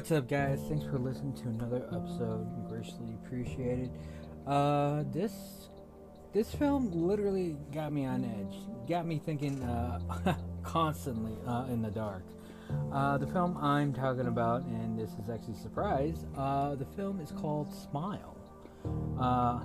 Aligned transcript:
What's 0.00 0.12
up, 0.12 0.28
guys? 0.28 0.58
Thanks 0.66 0.86
for 0.86 0.98
listening 0.98 1.34
to 1.42 1.48
another 1.48 1.84
episode. 1.92 2.48
Graciously 2.70 3.12
appreciated. 3.22 3.90
Uh, 4.46 5.04
this 5.12 5.68
this 6.32 6.54
film 6.54 6.90
literally 6.90 7.58
got 7.70 7.92
me 7.92 8.06
on 8.06 8.24
edge. 8.24 8.56
Got 8.88 9.06
me 9.06 9.20
thinking 9.22 9.62
uh, 9.62 10.38
constantly 10.62 11.36
uh, 11.46 11.66
in 11.68 11.82
the 11.82 11.90
dark. 11.90 12.24
Uh, 12.90 13.18
the 13.18 13.26
film 13.26 13.58
I'm 13.58 13.92
talking 13.92 14.26
about, 14.26 14.62
and 14.62 14.98
this 14.98 15.10
is 15.22 15.28
actually 15.30 15.52
a 15.52 15.58
surprise. 15.58 16.24
Uh, 16.34 16.76
the 16.76 16.86
film 16.96 17.20
is 17.20 17.30
called 17.32 17.70
Smile. 17.70 18.38
Uh, 19.20 19.60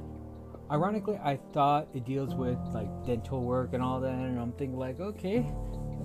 ironically, 0.69 1.17
I 1.23 1.39
thought 1.53 1.87
it 1.93 2.03
deals 2.03 2.35
with 2.35 2.59
like 2.73 2.89
dental 3.05 3.41
work 3.41 3.69
and 3.71 3.81
all 3.81 4.01
that, 4.01 4.11
and 4.11 4.37
I'm 4.37 4.51
thinking 4.51 4.77
like, 4.77 4.99
okay, 4.99 5.49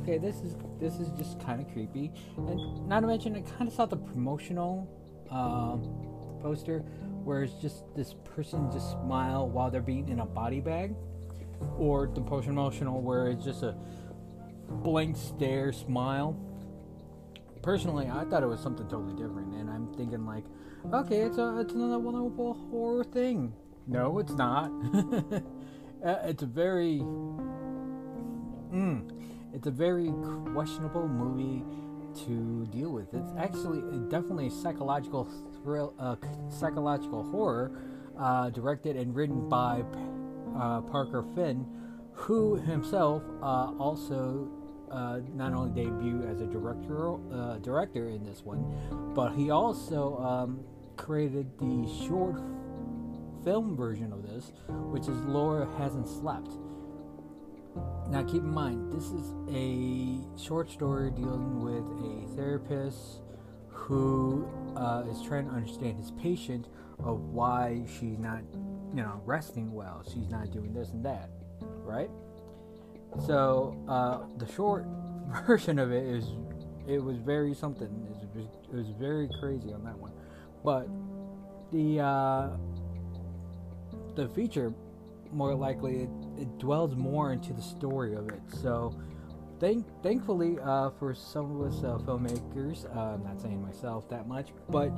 okay, 0.02 0.18
this 0.18 0.36
is 0.36 0.56
this 0.78 0.94
is 0.94 1.10
just 1.18 1.40
kind 1.40 1.60
of 1.60 1.72
creepy. 1.72 2.12
And 2.36 2.88
not 2.88 3.00
to 3.00 3.06
mention, 3.06 3.36
I 3.36 3.42
kind 3.42 3.68
of 3.68 3.74
saw 3.74 3.86
the 3.86 3.96
promotional 3.96 4.88
um, 5.30 5.82
poster 6.40 6.80
where 7.24 7.42
it's 7.42 7.54
just 7.54 7.84
this 7.94 8.14
person 8.24 8.70
just 8.72 8.90
smile 8.92 9.48
while 9.48 9.70
they're 9.70 9.82
being 9.82 10.08
in 10.08 10.20
a 10.20 10.26
body 10.26 10.60
bag, 10.60 10.94
or 11.76 12.06
the 12.06 12.20
promotional 12.20 13.00
where 13.00 13.28
it's 13.28 13.44
just 13.44 13.62
a 13.62 13.76
blank 14.68 15.16
stare 15.16 15.72
smile. 15.72 16.38
Personally, 17.62 18.08
I 18.08 18.24
thought 18.24 18.42
it 18.42 18.46
was 18.46 18.60
something 18.60 18.88
totally 18.88 19.12
different, 19.12 19.54
and 19.54 19.68
I'm 19.68 19.92
thinking 19.94 20.24
like, 20.24 20.44
okay, 20.92 21.20
it's 21.20 21.36
a 21.38 21.58
it's 21.60 21.74
another 21.74 21.98
wonderful 21.98 22.54
horror 22.70 23.04
thing. 23.04 23.52
No, 23.86 24.18
it's 24.18 24.32
not. 24.32 24.70
Uh, 26.02 26.16
it's 26.24 26.42
a 26.42 26.46
very, 26.46 27.00
mm, 28.72 29.19
it's 29.52 29.66
a 29.66 29.70
very 29.70 30.12
questionable 30.52 31.08
movie 31.08 31.64
to 32.26 32.66
deal 32.66 32.92
with. 32.92 33.12
It's 33.14 33.32
actually 33.38 33.80
definitely 34.08 34.48
a 34.48 34.50
psychological 34.50 35.28
thrill, 35.62 35.94
uh, 35.98 36.16
psychological 36.48 37.22
horror, 37.30 37.72
uh, 38.18 38.50
directed 38.50 38.96
and 38.96 39.14
written 39.14 39.48
by 39.48 39.82
uh, 40.56 40.80
Parker 40.82 41.24
Finn, 41.34 41.66
who 42.12 42.56
himself 42.56 43.22
uh, 43.42 43.72
also 43.78 44.48
uh, 44.90 45.20
not 45.34 45.52
only 45.52 45.70
debuted 45.70 46.30
as 46.30 46.40
a 46.40 46.46
director 46.46 47.14
uh, 47.32 47.58
director 47.58 48.08
in 48.08 48.24
this 48.24 48.42
one, 48.44 48.64
but 49.14 49.32
he 49.32 49.50
also 49.50 50.18
um, 50.18 50.60
created 50.96 51.46
the 51.58 51.88
short 52.06 52.40
film 53.44 53.76
version 53.76 54.12
of 54.12 54.22
this, 54.22 54.52
which 54.68 55.04
is 55.04 55.18
Laura 55.24 55.68
Hasn't 55.78 56.08
Slept. 56.08 56.50
Now, 58.08 58.24
keep 58.24 58.42
in 58.42 58.52
mind, 58.52 58.92
this 58.92 59.04
is 59.04 59.32
a 59.52 60.18
short 60.42 60.70
story 60.70 61.10
dealing 61.12 61.62
with 61.62 61.84
a 62.04 62.36
therapist 62.36 63.20
who 63.68 64.48
uh, 64.76 65.04
is 65.08 65.22
trying 65.22 65.46
to 65.46 65.52
understand 65.52 65.96
his 65.96 66.10
patient 66.12 66.66
of 66.98 67.20
why 67.20 67.82
she's 67.86 68.18
not, 68.18 68.42
you 68.52 69.02
know, 69.02 69.20
resting 69.24 69.72
well. 69.72 70.02
She's 70.04 70.28
not 70.28 70.50
doing 70.50 70.74
this 70.74 70.90
and 70.90 71.04
that, 71.04 71.30
right? 71.84 72.10
So 73.26 73.76
uh, 73.88 74.26
the 74.38 74.52
short 74.52 74.86
version 75.46 75.78
of 75.78 75.92
it 75.92 76.04
is, 76.04 76.26
it 76.88 76.98
was 77.02 77.18
very 77.18 77.54
something. 77.54 77.88
It 77.88 78.36
was, 78.36 78.46
it 78.72 78.74
was 78.74 78.88
very 78.98 79.28
crazy 79.40 79.72
on 79.72 79.84
that 79.84 79.96
one, 79.96 80.12
but 80.64 80.88
the 81.72 82.00
uh, 82.00 82.48
the 84.16 84.28
feature 84.28 84.72
more 85.32 85.54
likely 85.54 86.02
it, 86.02 86.10
it 86.38 86.58
dwells 86.58 86.94
more 86.94 87.32
into 87.32 87.52
the 87.52 87.62
story 87.62 88.14
of 88.14 88.28
it. 88.28 88.40
So, 88.62 88.94
thank 89.60 89.86
thankfully 90.02 90.58
uh, 90.62 90.90
for 90.98 91.14
some 91.14 91.60
of 91.60 91.72
us 91.72 91.84
uh, 91.84 91.98
filmmakers, 91.98 92.84
uh, 92.96 93.14
I'm 93.14 93.24
not 93.24 93.40
saying 93.40 93.62
myself 93.62 94.08
that 94.08 94.26
much, 94.26 94.48
but 94.68 94.90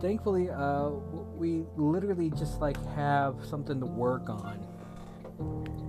thankfully 0.00 0.50
uh, 0.50 0.88
we 1.36 1.64
literally 1.76 2.30
just 2.30 2.60
like 2.60 2.82
have 2.94 3.36
something 3.44 3.78
to 3.78 3.86
work 3.86 4.28
on 4.28 4.66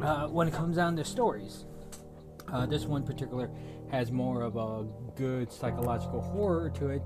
uh, 0.03 0.27
when 0.27 0.47
it 0.47 0.53
comes 0.53 0.75
down 0.75 0.95
to 0.97 1.05
stories. 1.05 1.65
Uh, 2.51 2.65
this 2.65 2.85
one 2.85 3.03
particular 3.03 3.49
has 3.91 4.11
more 4.11 4.41
of 4.41 4.57
a 4.57 4.85
good 5.15 5.51
psychological 5.51 6.21
horror 6.21 6.69
to 6.69 6.89
it, 6.89 7.01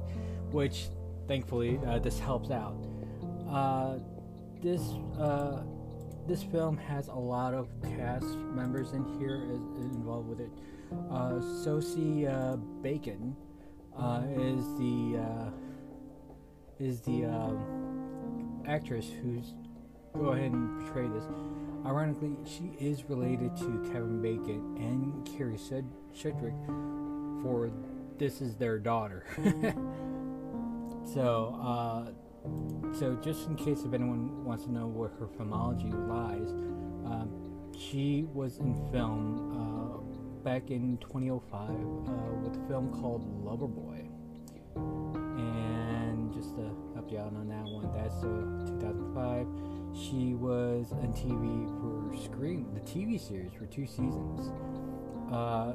which 0.51 0.89
thankfully 1.27 1.79
this 2.01 2.19
helps 2.19 2.51
out. 2.51 2.75
this 4.61 4.81
this 6.31 6.43
film 6.43 6.77
has 6.77 7.09
a 7.09 7.13
lot 7.13 7.53
of 7.53 7.67
cast 7.97 8.37
members 8.55 8.93
in 8.93 9.03
here 9.19 9.43
is, 9.51 9.59
involved 9.93 10.29
with 10.29 10.39
it. 10.39 10.49
Uh, 11.11 11.41
Sosie 11.61 12.25
uh, 12.25 12.55
Bacon 12.81 13.35
uh, 13.99 14.21
is 14.37 14.63
the 14.77 15.19
uh, 15.19 15.49
is 16.79 17.01
the 17.01 17.25
um, 17.25 18.63
actress 18.65 19.09
who's 19.21 19.55
go 20.17 20.27
ahead 20.29 20.53
and 20.53 20.79
portray 20.85 21.09
this. 21.09 21.25
Ironically, 21.85 22.37
she 22.45 22.71
is 22.79 23.03
related 23.09 23.57
to 23.57 23.89
Kevin 23.91 24.21
Bacon 24.21 24.77
and 24.77 25.37
Carrie 25.37 25.59
Shedrick, 26.15 26.55
for 27.43 27.69
this 28.17 28.39
is 28.39 28.55
their 28.55 28.79
daughter. 28.79 29.25
so 31.13 31.59
uh, 31.61 32.11
so, 32.97 33.15
just 33.23 33.47
in 33.47 33.55
case 33.55 33.83
if 33.85 33.93
anyone 33.93 34.43
wants 34.43 34.65
to 34.65 34.71
know 34.71 34.87
where 34.87 35.09
her 35.09 35.27
filmology 35.27 35.91
lies, 36.07 36.51
um, 37.05 37.29
she 37.77 38.27
was 38.33 38.57
in 38.57 38.73
film 38.91 39.51
uh, 39.57 40.43
back 40.43 40.71
in 40.71 40.97
2005 40.97 41.69
uh, 41.69 41.73
with 42.43 42.57
a 42.57 42.67
film 42.67 42.91
called 42.91 43.23
Loverboy. 43.45 44.07
And 44.75 46.33
just 46.33 46.55
to 46.55 46.71
help 46.93 47.11
you 47.11 47.19
out 47.19 47.33
on 47.33 47.47
that 47.47 47.65
one, 47.65 47.91
that's 47.93 48.23
uh, 48.23 48.79
2005. 48.79 49.47
She 49.93 50.33
was 50.33 50.91
on 50.91 51.13
TV 51.13 51.67
for 51.79 52.23
Scream, 52.23 52.73
the 52.73 52.81
TV 52.81 53.19
series, 53.19 53.51
for 53.53 53.65
two 53.65 53.85
seasons. 53.85 54.51
Uh, 55.31 55.73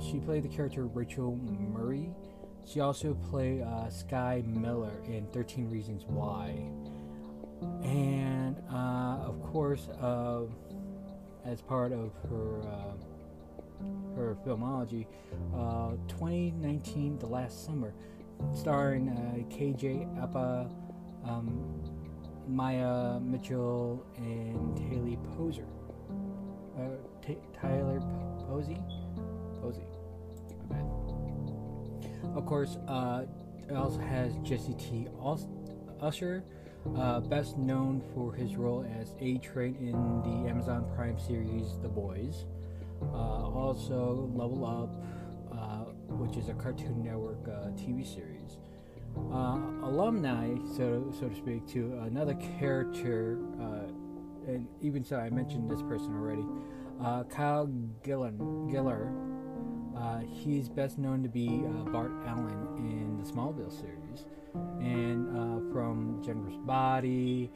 she 0.00 0.18
played 0.20 0.44
the 0.44 0.48
character 0.48 0.86
Rachel 0.86 1.36
Murray 1.36 2.10
she 2.68 2.80
also 2.80 3.14
played 3.30 3.62
uh, 3.62 3.88
Skye 3.88 4.42
Miller 4.46 4.92
in 5.06 5.26
13 5.32 5.70
Reasons 5.70 6.04
Why. 6.06 6.50
And 7.82 8.56
uh, 8.70 9.26
of 9.26 9.42
course, 9.42 9.88
uh, 10.00 10.42
as 11.44 11.62
part 11.62 11.92
of 11.92 12.12
her 12.28 12.60
uh, 12.68 14.14
her 14.16 14.36
filmology, 14.44 15.06
uh, 15.56 15.92
2019, 16.08 17.18
The 17.18 17.26
Last 17.26 17.64
Summer, 17.64 17.94
starring 18.52 19.08
uh, 19.08 19.54
KJ 19.54 20.22
Apa, 20.22 20.68
um, 21.24 21.82
Maia 22.48 23.20
Mitchell, 23.20 24.04
and 24.16 24.78
Haley 24.90 25.18
Poser. 25.36 25.66
T- 27.22 27.38
Tyler 27.60 28.00
Posey? 28.48 28.78
Posey. 29.60 29.82
Of 32.34 32.46
course, 32.46 32.78
uh, 32.86 33.24
it 33.68 33.74
also 33.74 33.98
has 33.98 34.36
Jesse 34.42 34.74
T. 34.74 35.08
Usher, 36.00 36.44
uh, 36.96 37.20
best 37.20 37.58
known 37.58 38.02
for 38.14 38.32
his 38.32 38.56
role 38.56 38.86
as 39.00 39.14
A 39.20 39.38
Train 39.38 39.76
in 39.76 40.22
the 40.22 40.48
Amazon 40.48 40.86
Prime 40.94 41.18
series 41.18 41.78
The 41.82 41.88
Boys. 41.88 42.46
Uh, 43.02 43.16
also, 43.16 44.30
Level 44.34 44.64
Up, 44.64 45.04
uh, 45.52 45.90
which 46.16 46.36
is 46.36 46.48
a 46.48 46.54
Cartoon 46.54 47.02
Network 47.02 47.46
uh, 47.48 47.68
TV 47.70 48.06
series. 48.06 48.58
Uh, 49.32 49.58
alumni, 49.82 50.54
so 50.76 51.12
so 51.18 51.28
to 51.28 51.34
speak, 51.34 51.66
to 51.68 51.98
another 52.04 52.34
character, 52.58 53.38
and 54.46 54.66
even 54.80 55.04
so, 55.04 55.16
I 55.16 55.28
mentioned 55.30 55.68
this 55.68 55.82
person 55.82 56.14
already. 56.14 56.44
Kyle 57.28 57.66
Gillen, 58.02 58.38
Giller 58.70 59.37
uh, 60.00 60.20
he's 60.30 60.68
best 60.68 60.98
known 60.98 61.22
to 61.22 61.28
be 61.28 61.64
uh, 61.66 61.90
Bart 61.90 62.12
Allen 62.26 62.68
in 62.78 63.18
the 63.22 63.30
Smallville 63.30 63.72
series, 63.72 64.26
and 64.80 65.28
uh, 65.36 65.72
from 65.72 66.22
Jennifer's 66.24 66.56
Body. 66.58 67.50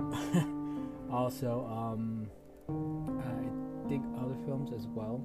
also, 1.10 1.66
um, 1.70 2.28
I 2.68 3.88
think 3.88 4.04
other 4.20 4.36
films 4.44 4.72
as 4.74 4.86
well. 4.88 5.20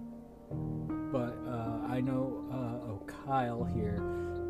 But 1.12 1.38
uh, 1.48 1.88
I 1.90 2.02
know 2.02 2.46
uh, 2.52 2.92
of 2.92 3.08
Kyle 3.08 3.64
here 3.64 4.00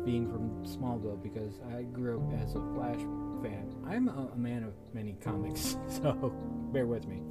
being 0.04 0.28
from 0.30 0.64
Smallville 0.64 1.22
because 1.22 1.60
I 1.76 1.82
grew 1.82 2.20
up 2.20 2.42
as 2.42 2.54
a 2.54 2.60
Flash 2.74 3.00
fan. 3.42 3.72
I'm 3.86 4.08
a, 4.08 4.30
a 4.32 4.36
man 4.36 4.64
of 4.64 4.74
many 4.92 5.14
comics, 5.20 5.76
so 5.88 6.32
bear 6.72 6.86
with 6.86 7.06
me. 7.06 7.22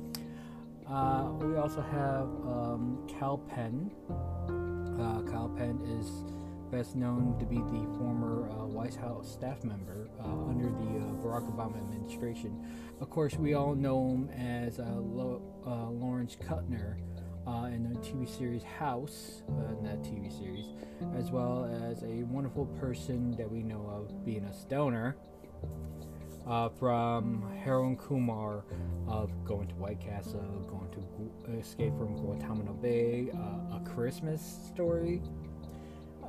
Uh, 0.89 1.31
we 1.39 1.55
also 1.55 1.81
have 1.81 2.27
um, 2.45 3.07
Kal 3.07 3.38
Penn, 3.38 3.91
uh, 5.01 5.21
Kal 5.30 5.50
Penn 5.50 5.81
is 6.00 6.24
best 6.71 6.95
known 6.95 7.38
to 7.39 7.45
be 7.45 7.57
the 7.57 7.98
former 7.98 8.50
uh, 8.50 8.65
White 8.65 8.95
House 8.95 9.30
staff 9.30 9.63
member 9.63 10.09
uh, 10.19 10.50
under 10.50 10.65
the 10.65 11.00
uh, 11.00 11.13
Barack 11.21 11.51
Obama 11.53 11.77
administration. 11.77 12.65
Of 13.01 13.09
course, 13.09 13.36
we 13.36 13.53
all 13.56 13.75
know 13.75 14.09
him 14.09 14.30
as 14.30 14.80
uh, 14.80 14.83
Lo- 14.83 15.42
uh, 15.65 15.89
Lawrence 15.89 16.38
Kutner 16.38 16.95
uh, 17.45 17.65
in 17.65 17.92
the 17.92 18.00
TV 18.00 18.30
series 18.30 18.63
House, 18.63 19.42
in 19.48 19.83
that 19.83 20.01
TV 20.03 20.31
series, 20.31 20.68
as 21.18 21.31
well 21.31 21.65
as 21.89 22.03
a 22.03 22.24
wonderful 22.24 22.68
person 22.80 23.36
that 23.36 23.51
we 23.51 23.63
know 23.63 23.86
of 23.89 24.24
being 24.24 24.45
a 24.45 24.53
stoner. 24.53 25.18
Uh, 26.47 26.69
from 26.69 27.43
Harold 27.63 27.97
Kumar 27.99 28.63
of 29.07 29.31
going 29.45 29.67
to 29.67 29.75
White 29.75 29.99
Castle, 29.99 30.41
going 30.67 30.89
to 30.91 31.59
Escape 31.59 31.95
from 31.97 32.15
Guantanamo 32.15 32.73
Bay, 32.73 33.29
uh, 33.33 33.77
A 33.77 33.81
Christmas 33.85 34.41
Story. 34.67 35.21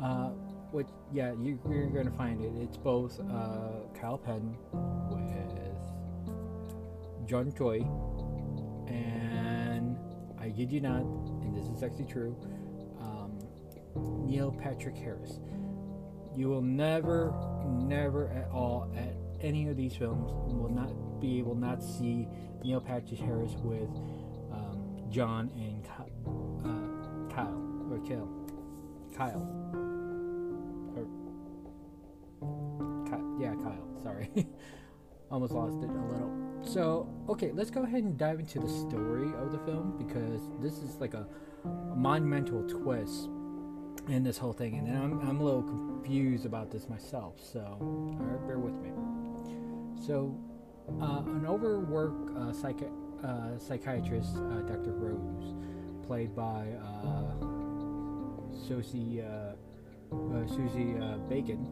Uh, 0.00 0.30
which, 0.70 0.88
yeah, 1.12 1.32
you, 1.40 1.58
are 1.66 2.04
to 2.04 2.10
find 2.10 2.42
it. 2.42 2.52
It's 2.62 2.76
both 2.76 3.20
uh, 3.20 3.98
Kal 3.98 4.18
Penn 4.18 4.56
with 5.10 5.32
John 7.32 7.52
Choi 7.56 7.86
and 8.88 9.96
I 10.38 10.50
kid 10.50 10.70
you 10.70 10.80
not, 10.80 11.00
and 11.00 11.56
this 11.56 11.66
is 11.66 11.82
actually 11.82 12.04
true, 12.04 12.36
um, 13.00 13.38
Neil 14.26 14.52
Patrick 14.52 14.96
Harris. 14.96 15.40
You 16.36 16.48
will 16.48 16.60
never, 16.62 17.32
never 17.64 18.28
at 18.28 18.50
all 18.50 18.92
at 18.96 19.14
any 19.42 19.68
of 19.68 19.76
these 19.76 19.94
films 19.94 20.30
will 20.52 20.70
not 20.70 21.20
be 21.20 21.38
able 21.38 21.54
not 21.54 21.82
see 21.82 22.28
Neil 22.62 22.80
Patrick 22.80 23.20
Harris 23.20 23.52
with 23.62 23.88
um, 24.52 25.02
John 25.10 25.50
and 25.54 25.86
uh, 26.64 27.34
Kyle 27.34 27.62
or 27.90 27.98
Kyle, 27.98 28.28
Kyle, 29.16 29.42
or 30.96 31.06
yeah, 33.40 33.54
Kyle. 33.62 33.88
Sorry, 34.02 34.30
almost 35.30 35.52
lost 35.52 35.82
it 35.82 35.90
a 35.90 36.12
little. 36.12 36.32
So, 36.64 37.08
okay, 37.28 37.50
let's 37.52 37.70
go 37.70 37.82
ahead 37.82 38.04
and 38.04 38.16
dive 38.16 38.38
into 38.38 38.60
the 38.60 38.68
story 38.68 39.28
of 39.38 39.50
the 39.52 39.58
film 39.58 39.94
because 39.98 40.42
this 40.60 40.78
is 40.78 41.00
like 41.00 41.14
a 41.14 41.26
monumental 41.96 42.62
twist 42.68 43.28
in 44.08 44.24
this 44.24 44.38
whole 44.38 44.52
thing, 44.52 44.78
and 44.78 44.88
I'm, 44.88 45.20
I'm 45.28 45.40
a 45.40 45.44
little 45.44 45.62
confused 45.62 46.44
about 46.44 46.70
this 46.70 46.88
myself. 46.88 47.36
So, 47.40 47.60
all 47.60 48.16
right, 48.18 48.46
bear 48.46 48.58
with 48.58 48.74
me. 48.74 48.90
So, 50.06 50.36
uh, 51.00 51.22
an 51.26 51.46
overworked 51.46 52.30
uh, 52.30 52.52
psychi- 52.52 52.90
uh, 53.24 53.58
psychiatrist, 53.58 54.36
uh, 54.36 54.60
Dr. 54.62 54.92
Rose, 54.92 55.54
played 56.06 56.34
by 56.34 56.66
uh, 56.82 57.46
Susie, 58.66 59.22
uh, 59.22 59.54
Susie 60.48 60.96
Bacon, 61.28 61.68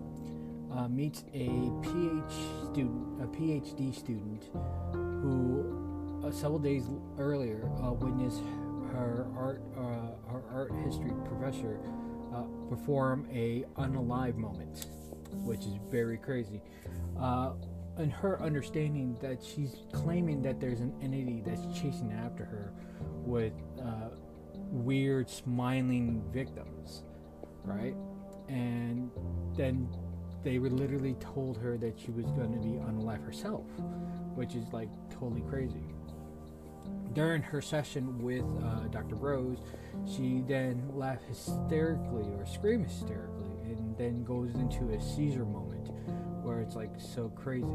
meets 0.89 1.25
a 1.35 1.49
PhD 1.49 2.71
student, 2.71 3.23
a 3.23 3.27
PhD 3.27 3.93
student, 3.93 4.45
who 4.93 6.31
several 6.33 6.61
days 6.61 6.85
earlier 7.19 7.67
witnessed 7.99 8.43
her 8.93 9.27
art, 9.37 9.61
her 9.75 10.43
art 10.53 10.73
history 10.85 11.13
professor 11.25 11.81
perform 12.69 13.27
a 13.33 13.65
unalive 13.77 14.37
moment, 14.37 14.87
which 15.33 15.61
is 15.61 15.75
very 15.91 16.17
crazy. 16.17 16.61
Uh, 17.19 17.53
and 17.97 18.13
her 18.13 18.41
understanding 18.43 19.17
that 19.21 19.43
she's 19.43 19.77
claiming 19.93 20.43
that 20.43 20.61
there's 20.61 20.81
an 20.81 20.93
entity 21.03 21.43
that's 21.45 21.67
chasing 21.79 22.13
after 22.13 22.45
her 22.45 22.73
with 23.25 23.53
uh, 23.83 24.11
weird 24.55 25.29
smiling 25.29 26.23
victims, 26.33 27.03
right? 27.65 27.95
And 28.49 29.11
then 29.57 29.89
they 30.43 30.59
were 30.59 30.71
literally 30.71 31.15
told 31.21 31.59
her 31.59 31.77
that 31.79 31.99
she 31.99 32.11
was 32.11 32.27
going 32.33 32.53
to 32.53 32.59
be 32.59 32.75
unalive 32.79 33.25
herself, 33.25 33.67
which 34.35 34.55
is 34.55 34.65
like 34.73 34.89
totally 35.11 35.43
crazy. 35.43 35.85
During 37.13 37.43
her 37.43 37.61
session 37.61 38.19
with 38.23 38.45
uh, 38.63 38.87
Dr. 38.89 39.17
Rose, 39.17 39.59
she 40.07 40.43
then 40.47 40.91
laughed 40.95 41.25
hysterically 41.25 42.31
or 42.39 42.47
screamed 42.47 42.87
hysterically 42.87 43.51
and 43.65 43.97
then 43.99 44.23
goes 44.25 44.55
into 44.55 44.93
a 44.93 45.01
seizure 45.01 45.45
moment 45.45 45.89
where 46.45 46.61
it's 46.61 46.77
like 46.77 46.91
so 46.99 47.29
crazy. 47.31 47.67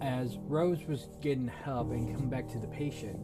As 0.00 0.38
Rose 0.38 0.86
was 0.86 1.08
getting 1.20 1.48
help 1.48 1.90
and 1.90 2.14
coming 2.14 2.28
back 2.30 2.48
to 2.48 2.58
the 2.58 2.68
patient, 2.68 3.18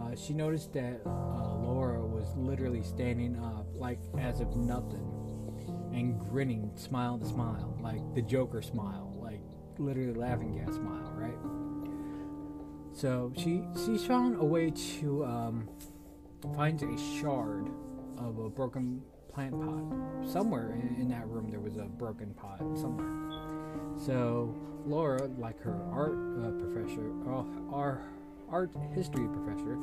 uh, 0.00 0.14
she 0.16 0.32
noticed 0.32 0.72
that 0.72 1.00
uh, 1.04 1.54
Laura 1.54 2.04
was 2.04 2.34
literally 2.36 2.82
standing 2.82 3.36
up, 3.38 3.66
like 3.74 3.98
as 4.18 4.40
if 4.40 4.48
nothing, 4.54 5.06
and 5.92 6.18
grinning, 6.18 6.70
smile 6.76 7.18
to 7.18 7.26
smile, 7.26 7.76
like 7.80 8.00
the 8.14 8.22
Joker 8.22 8.62
smile, 8.62 9.14
like 9.20 9.40
literally 9.78 10.14
laughing 10.14 10.56
gas 10.56 10.74
smile, 10.74 11.12
right? 11.14 11.38
So 12.98 13.32
she 13.36 13.62
she's 13.84 14.04
found 14.04 14.40
a 14.40 14.44
way 14.44 14.70
to 15.00 15.24
um, 15.24 15.68
find 16.56 16.82
a 16.82 16.98
shard 17.20 17.68
of 18.16 18.38
a 18.38 18.50
broken 18.50 19.02
plant 19.32 19.52
pot 19.52 20.28
somewhere 20.28 20.72
in, 20.72 20.96
in 21.00 21.08
that 21.10 21.26
room. 21.28 21.48
There 21.50 21.60
was 21.60 21.76
a 21.76 21.84
broken 21.84 22.34
pot 22.34 22.58
somewhere 22.76 23.18
so 23.98 24.54
Laura, 24.86 25.28
like 25.38 25.60
her 25.60 25.76
art 25.92 26.16
uh, 26.38 26.50
professor, 26.62 27.12
uh, 27.28 27.74
our 27.74 28.00
art 28.50 28.70
history 28.94 29.26
professor, 29.28 29.76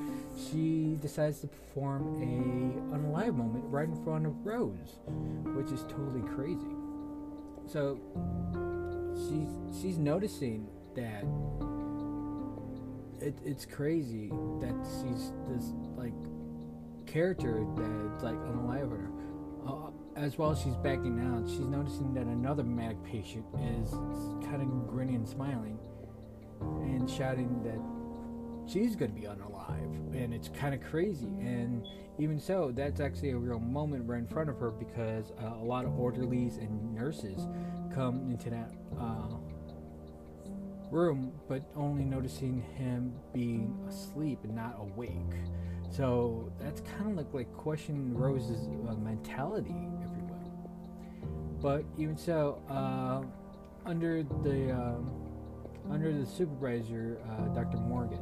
she 0.49 0.97
decides 1.01 1.41
to 1.41 1.47
perform 1.47 2.15
a 2.21 2.95
unalive 2.95 3.35
moment 3.35 3.63
right 3.67 3.87
in 3.87 4.03
front 4.03 4.25
of 4.25 4.45
Rose, 4.45 4.99
which 5.55 5.71
is 5.71 5.81
totally 5.83 6.21
crazy. 6.33 6.75
So 7.67 7.99
she's 9.15 9.81
she's 9.81 9.97
noticing 9.97 10.67
that 10.95 11.25
it, 13.25 13.37
it's 13.43 13.65
crazy 13.65 14.29
that 14.61 14.75
she's 15.01 15.31
this 15.49 15.73
like 15.95 16.13
character 17.07 17.65
that's 17.75 18.23
like 18.23 18.35
unalive 18.35 18.91
her. 18.91 19.09
Uh, 19.67 19.89
as 20.15 20.37
well 20.37 20.55
she's 20.55 20.75
backing 20.77 21.19
out, 21.19 21.49
she's 21.49 21.67
noticing 21.67 22.13
that 22.13 22.25
another 22.25 22.63
manic 22.63 23.03
patient 23.03 23.45
is 23.81 23.91
kind 24.45 24.61
of 24.61 24.87
grinning 24.87 25.15
and 25.15 25.27
smiling 25.27 25.79
and 26.61 27.09
shouting 27.09 27.63
that 27.63 28.71
she's 28.71 28.95
going 28.95 29.13
to 29.13 29.19
be 29.19 29.27
unalive. 29.27 30.13
And 30.15 30.33
it's 30.33 30.49
kind 30.49 30.73
of 30.73 30.81
crazy. 30.81 31.25
And 31.25 31.85
even 32.19 32.39
so, 32.39 32.71
that's 32.73 33.01
actually 33.01 33.31
a 33.31 33.37
real 33.37 33.59
moment 33.59 34.07
right 34.07 34.19
in 34.19 34.27
front 34.27 34.49
of 34.49 34.57
her 34.59 34.71
because 34.71 35.31
uh, 35.41 35.55
a 35.59 35.65
lot 35.65 35.85
of 35.85 35.99
orderlies 35.99 36.57
and 36.57 36.93
nurses 36.93 37.47
come 37.93 38.29
into 38.29 38.49
that 38.51 38.71
uh, 38.99 39.35
room, 40.91 41.31
but 41.47 41.63
only 41.75 42.03
noticing 42.03 42.61
him 42.77 43.13
being 43.33 43.77
asleep 43.87 44.39
and 44.43 44.55
not 44.55 44.77
awake. 44.79 45.15
So 45.89 46.51
that's 46.59 46.81
kind 46.81 47.11
of 47.11 47.17
like 47.17 47.33
like 47.33 47.53
questioning 47.53 48.13
Rose's 48.13 48.67
uh, 48.89 48.93
mentality. 48.95 49.75
But 51.61 51.85
even 51.97 52.17
so, 52.17 52.61
uh, 52.69 53.23
under 53.85 54.23
the 54.43 54.71
um, 54.71 55.09
under 55.89 56.11
the 56.11 56.25
supervisor, 56.25 57.19
uh, 57.29 57.47
Dr. 57.53 57.77
Morgan, 57.77 58.21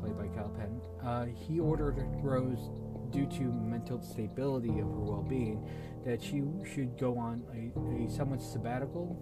played 0.00 0.16
by 0.16 0.28
Kal 0.28 0.48
Penn, 0.50 0.80
uh, 1.04 1.26
he 1.26 1.60
ordered 1.60 1.96
Rose, 2.22 2.70
due 3.10 3.26
to 3.26 3.42
mental 3.42 4.00
stability 4.00 4.70
of 4.78 4.86
her 4.86 5.00
well-being, 5.00 5.68
that 6.04 6.22
she 6.22 6.42
should 6.72 6.96
go 6.98 7.18
on 7.18 7.42
a, 7.52 8.04
a 8.04 8.10
somewhat 8.10 8.40
sabbatical, 8.40 9.18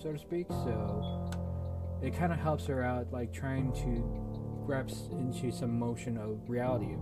so 0.00 0.12
to 0.12 0.18
speak. 0.18 0.46
So 0.48 1.30
it 2.02 2.16
kind 2.16 2.32
of 2.32 2.38
helps 2.38 2.66
her 2.66 2.82
out, 2.82 3.12
like 3.12 3.32
trying 3.32 3.72
to 3.72 4.64
grasp 4.66 5.12
into 5.12 5.50
some 5.50 5.78
motion 5.78 6.16
of 6.18 6.48
reality. 6.48 6.94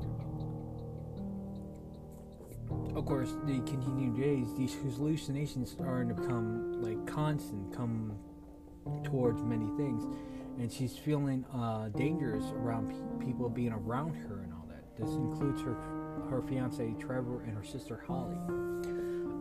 Of 2.94 3.06
course, 3.06 3.30
the 3.44 3.60
continued 3.60 4.16
days, 4.16 4.48
these 4.56 4.74
hallucinations 4.74 5.70
starting 5.70 6.08
to 6.08 6.14
become 6.14 6.82
like 6.82 7.06
constant, 7.06 7.74
come 7.74 8.16
towards 9.02 9.42
many 9.42 9.66
things, 9.76 10.04
and 10.58 10.70
she's 10.70 10.96
feeling 10.96 11.44
uh, 11.52 11.88
dangerous 11.88 12.44
around 12.52 12.88
pe- 12.88 13.26
people 13.26 13.48
being 13.48 13.72
around 13.72 14.14
her 14.14 14.42
and 14.42 14.52
all 14.52 14.66
that. 14.68 14.84
This 14.96 15.14
includes 15.14 15.62
her 15.62 15.76
her 16.30 16.42
fiance 16.42 16.94
Trevor 16.98 17.42
and 17.42 17.56
her 17.56 17.64
sister 17.64 18.02
Holly. 18.06 18.38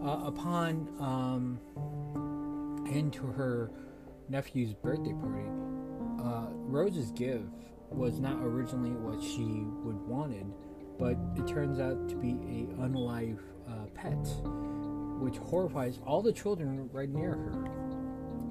Uh, 0.04 0.26
upon 0.26 0.90
um, 1.00 1.60
into 2.92 3.26
her 3.28 3.72
nephew's 4.30 4.74
birthday 4.74 5.14
party, 5.14 5.48
uh, 6.24 6.48
Rose's 6.52 7.12
gift 7.12 7.46
was 7.90 8.20
not 8.20 8.38
originally 8.42 8.92
what 8.92 9.22
she 9.22 9.66
would 9.84 10.00
wanted, 10.08 10.46
but 10.98 11.18
it 11.36 11.48
turns 11.48 11.80
out 11.80 12.10
to 12.10 12.16
be 12.16 12.32
a 12.32 12.66
unalive 12.82 13.40
uh, 13.68 13.86
pet, 13.94 14.26
which 15.20 15.38
horrifies 15.38 16.00
all 16.06 16.22
the 16.22 16.32
children 16.32 16.90
right 16.92 17.10
near 17.10 17.32
her. 17.32 17.66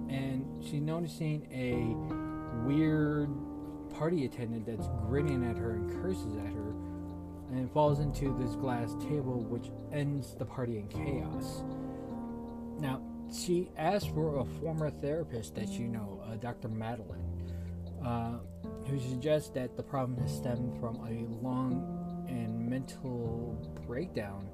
And 0.08 0.44
she's 0.62 0.80
noticing 0.80 1.48
a 1.52 2.66
weird 2.66 3.30
party 3.94 4.24
attendant 4.24 4.66
that's 4.66 4.88
grinning 5.06 5.44
at 5.48 5.56
her 5.56 5.72
and 5.72 5.90
curses 6.02 6.36
at 6.36 6.52
her, 6.52 6.74
and 7.50 7.70
falls 7.72 8.00
into 8.00 8.36
this 8.38 8.54
glass 8.56 8.94
table, 9.00 9.44
which 9.48 9.70
ends 9.92 10.34
the 10.34 10.44
party 10.44 10.78
in 10.78 10.88
chaos. 10.88 11.62
Now, 12.78 13.00
she 13.32 13.70
asked 13.76 14.10
for 14.10 14.40
a 14.40 14.44
former 14.60 14.90
therapist 14.90 15.54
that 15.54 15.68
you 15.68 15.88
know, 15.88 16.22
uh, 16.26 16.36
Dr. 16.36 16.68
Madeline. 16.68 17.28
Uh, 18.04 18.38
who 18.88 18.98
suggests 18.98 19.48
that 19.50 19.76
the 19.76 19.82
problem 19.82 20.20
has 20.20 20.34
stemmed 20.34 20.78
from 20.80 20.96
a 21.06 21.42
long 21.42 22.26
and 22.28 22.68
mental 22.68 23.56
breakdown 23.86 24.48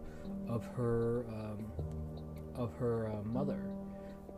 of 0.49 0.67
her 0.77 1.25
um, 1.29 1.67
of 2.55 2.75
her 2.75 3.09
uh, 3.09 3.23
mother 3.23 3.61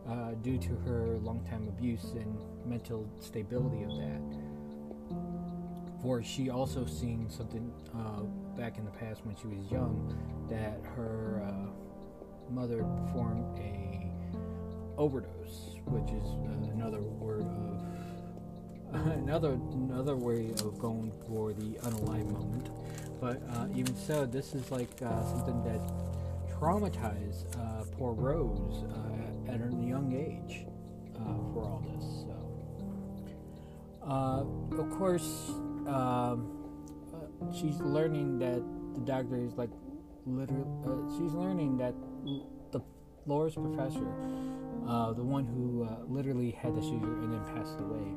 uh, 0.08 0.32
due 0.42 0.58
to 0.58 0.70
her 0.86 1.18
long-time 1.22 1.66
abuse 1.68 2.12
and 2.14 2.38
mental 2.64 3.08
stability 3.18 3.82
of 3.82 3.90
that. 3.90 4.20
For 6.02 6.22
she 6.22 6.50
also 6.50 6.86
seen 6.86 7.28
something 7.28 7.72
uh, 7.94 8.22
back 8.58 8.78
in 8.78 8.84
the 8.84 8.90
past 8.90 9.24
when 9.24 9.36
she 9.36 9.46
was 9.46 9.70
young 9.70 10.16
that 10.48 10.80
her 10.96 11.42
uh, 11.46 12.52
mother 12.52 12.84
performed 13.04 13.58
a 13.58 14.09
overdose, 15.00 15.76
which 15.86 16.12
is 16.12 16.26
uh, 16.28 16.74
another 16.74 17.00
word 17.00 17.40
of 17.40 17.80
another 19.18 19.52
another 19.72 20.14
way 20.14 20.50
of 20.50 20.78
going 20.78 21.10
for 21.26 21.54
the 21.54 21.78
unalive 21.88 22.30
moment. 22.30 22.68
But 23.18 23.40
uh, 23.50 23.68
even 23.74 23.96
so, 23.96 24.26
this 24.26 24.54
is 24.54 24.70
like 24.70 24.90
uh, 25.00 25.24
something 25.24 25.64
that 25.64 25.80
traumatized 26.52 27.46
uh, 27.56 27.84
poor 27.96 28.12
Rose 28.12 28.84
uh, 28.84 29.50
at, 29.50 29.54
at, 29.54 29.72
a 29.72 29.74
young 29.74 30.12
age 30.12 30.66
for 31.54 31.64
all 31.64 31.82
this. 31.94 32.24
So, 32.26 32.36
of 34.82 34.90
course, 34.98 35.50
um, 35.86 36.50
she's 37.54 37.80
learning 37.80 38.38
that 38.40 38.62
the 38.94 39.00
doctor 39.00 39.36
is 39.36 39.54
like 39.54 39.70
literally. 40.26 40.66
she's 41.16 41.32
learning 41.32 41.78
that 41.78 41.94
the 42.72 42.80
Laura's 43.26 43.54
professor, 43.54 44.06
the 45.16 45.24
one 45.24 45.44
who 45.44 45.88
literally 46.12 46.50
had 46.50 46.74
the 46.74 46.82
seizure 46.82 47.20
and 47.22 47.32
then 47.32 47.44
passed 47.54 47.78
away 47.80 48.14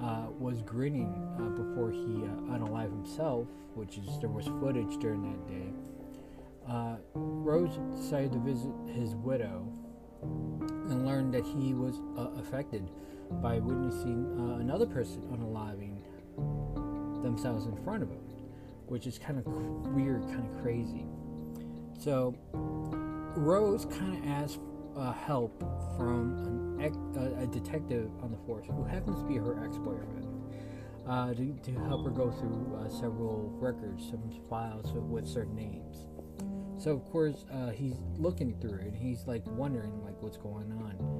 uh, 0.00 0.26
was 0.38 0.62
grinning 0.62 1.12
uh, 1.38 1.48
before 1.50 1.90
he 1.90 2.24
uh, 2.24 2.56
unalived 2.56 2.90
himself, 2.90 3.48
which 3.74 3.98
is 3.98 4.06
there 4.20 4.30
was 4.30 4.46
footage 4.60 4.96
during 5.00 5.22
that 5.22 5.46
day. 5.48 5.68
Uh, 6.68 6.96
Rose 7.14 7.78
decided 7.96 8.32
to 8.32 8.38
visit 8.38 8.70
his 8.94 9.14
widow 9.16 9.66
and 10.22 11.06
learned 11.06 11.32
that 11.34 11.44
he 11.44 11.74
was 11.74 11.96
uh, 12.16 12.30
affected 12.40 12.90
by 13.42 13.58
witnessing 13.58 14.36
uh, 14.38 14.58
another 14.60 14.86
person 14.86 15.22
unaliving 15.32 16.02
themselves 17.22 17.66
in 17.66 17.76
front 17.84 18.02
of 18.02 18.10
him, 18.10 18.22
which 18.86 19.06
is 19.06 19.18
kind 19.18 19.38
of 19.38 19.46
weird, 19.94 20.22
kind 20.28 20.48
of 20.48 20.62
crazy. 20.62 21.06
So 21.98 22.34
Rose 22.52 23.84
kind 23.86 24.16
of 24.16 24.30
asked 24.30 24.60
uh, 24.98 25.12
help 25.12 25.62
from 25.96 26.78
ex- 26.80 26.96
a 27.16 27.46
detective 27.46 28.10
on 28.22 28.30
the 28.30 28.38
force 28.46 28.66
who 28.66 28.84
happens 28.84 29.18
to 29.20 29.28
be 29.28 29.36
her 29.36 29.64
ex-boyfriend 29.64 30.26
uh, 31.08 31.32
to, 31.34 31.58
to, 31.62 31.72
help 31.86 32.04
her 32.04 32.10
go 32.10 32.30
through 32.30 32.78
uh, 32.78 32.88
several 32.88 33.50
records, 33.58 34.08
some 34.10 34.22
files 34.50 34.92
with 34.92 35.26
certain 35.26 35.54
names. 35.54 36.06
So 36.82 36.92
of 36.92 37.04
course 37.10 37.44
uh, 37.52 37.70
he's 37.70 37.96
looking 38.18 38.54
through 38.60 38.78
it 38.80 38.86
and 38.86 38.96
he's 38.96 39.26
like 39.26 39.42
wondering 39.46 40.02
like 40.04 40.20
what's 40.22 40.36
going 40.36 40.70
on. 40.72 41.18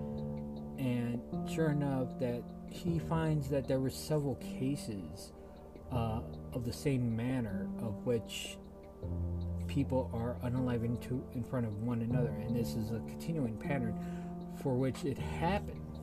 And 0.78 1.20
sure 1.50 1.70
enough, 1.70 2.18
that 2.20 2.42
he 2.70 2.99
finds 2.99 3.49
that 3.49 3.66
there 3.66 3.80
were 3.80 3.90
several 3.90 4.37
cases 4.37 5.32
uh, 5.90 6.20
of 6.52 6.64
the 6.64 6.73
same 6.73 7.16
manner 7.16 7.68
of 7.80 8.06
which 8.06 8.56
people 9.78 10.11
are 10.12 10.35
unaliving 10.50 11.00
to 11.00 11.25
in 11.37 11.44
front 11.44 11.64
of 11.64 11.73
one 11.85 12.02
another, 12.02 12.35
and 12.44 12.56
this 12.56 12.75
is 12.75 12.90
a 12.90 12.99
continuing 13.06 13.56
pattern 13.56 13.94
for 14.61 14.75
which 14.75 15.04
it 15.04 15.16
happened. 15.16 16.00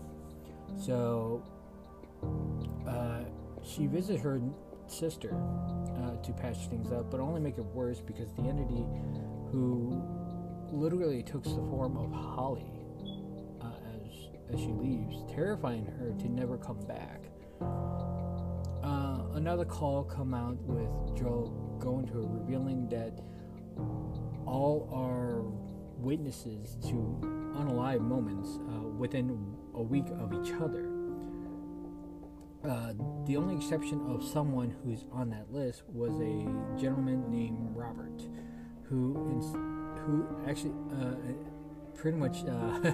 So 0.81 1.43
uh, 2.87 3.25
she 3.61 3.87
visits 3.87 4.21
her 4.23 4.39
sister 4.87 5.35
uh, 5.97 6.15
to 6.23 6.31
patch 6.31 6.67
things 6.69 6.93
up, 6.93 7.11
but 7.11 7.19
only 7.19 7.41
make 7.41 7.57
it 7.57 7.65
worse 7.65 7.99
because 7.99 8.31
the 8.35 8.43
entity 8.43 8.85
who 9.51 10.01
literally 10.71 11.21
takes 11.21 11.49
the 11.49 11.65
form 11.69 11.97
of 11.97 12.13
Holly 12.13 12.79
uh, 13.61 13.73
as 13.93 14.53
as 14.53 14.57
she 14.57 14.67
leaves, 14.67 15.17
terrifying 15.33 15.85
her 15.85 16.13
to 16.17 16.31
never 16.31 16.57
come 16.57 16.79
back. 16.87 17.25
Uh, 18.81 19.19
another 19.33 19.65
call 19.65 20.05
come 20.05 20.33
out 20.33 20.55
with 20.61 21.19
Joe 21.19 21.51
going 21.77 22.07
to 22.07 22.13
her, 22.13 22.21
revealing 22.21 22.87
that 22.87 23.19
all 24.45 24.89
are 24.93 25.41
witnesses 25.97 26.77
to 26.83 27.19
unalive 27.55 28.01
moments 28.01 28.59
uh, 28.69 28.81
within 28.81 29.55
a 29.73 29.81
week 29.81 30.05
of 30.19 30.33
each 30.33 30.53
other. 30.53 30.91
Uh, 32.63 32.93
the 33.25 33.37
only 33.37 33.55
exception 33.55 34.01
of 34.09 34.23
someone 34.23 34.73
who's 34.83 35.05
on 35.11 35.29
that 35.29 35.51
list 35.51 35.83
was 35.87 36.13
a 36.15 36.79
gentleman 36.79 37.29
named 37.29 37.57
Robert, 37.75 38.21
who 38.83 39.15
ins- 39.31 39.53
who 40.05 40.25
actually 40.47 40.73
uh, 40.91 41.15
pretty 41.95 42.17
much 42.17 42.37
uh, 42.43 42.79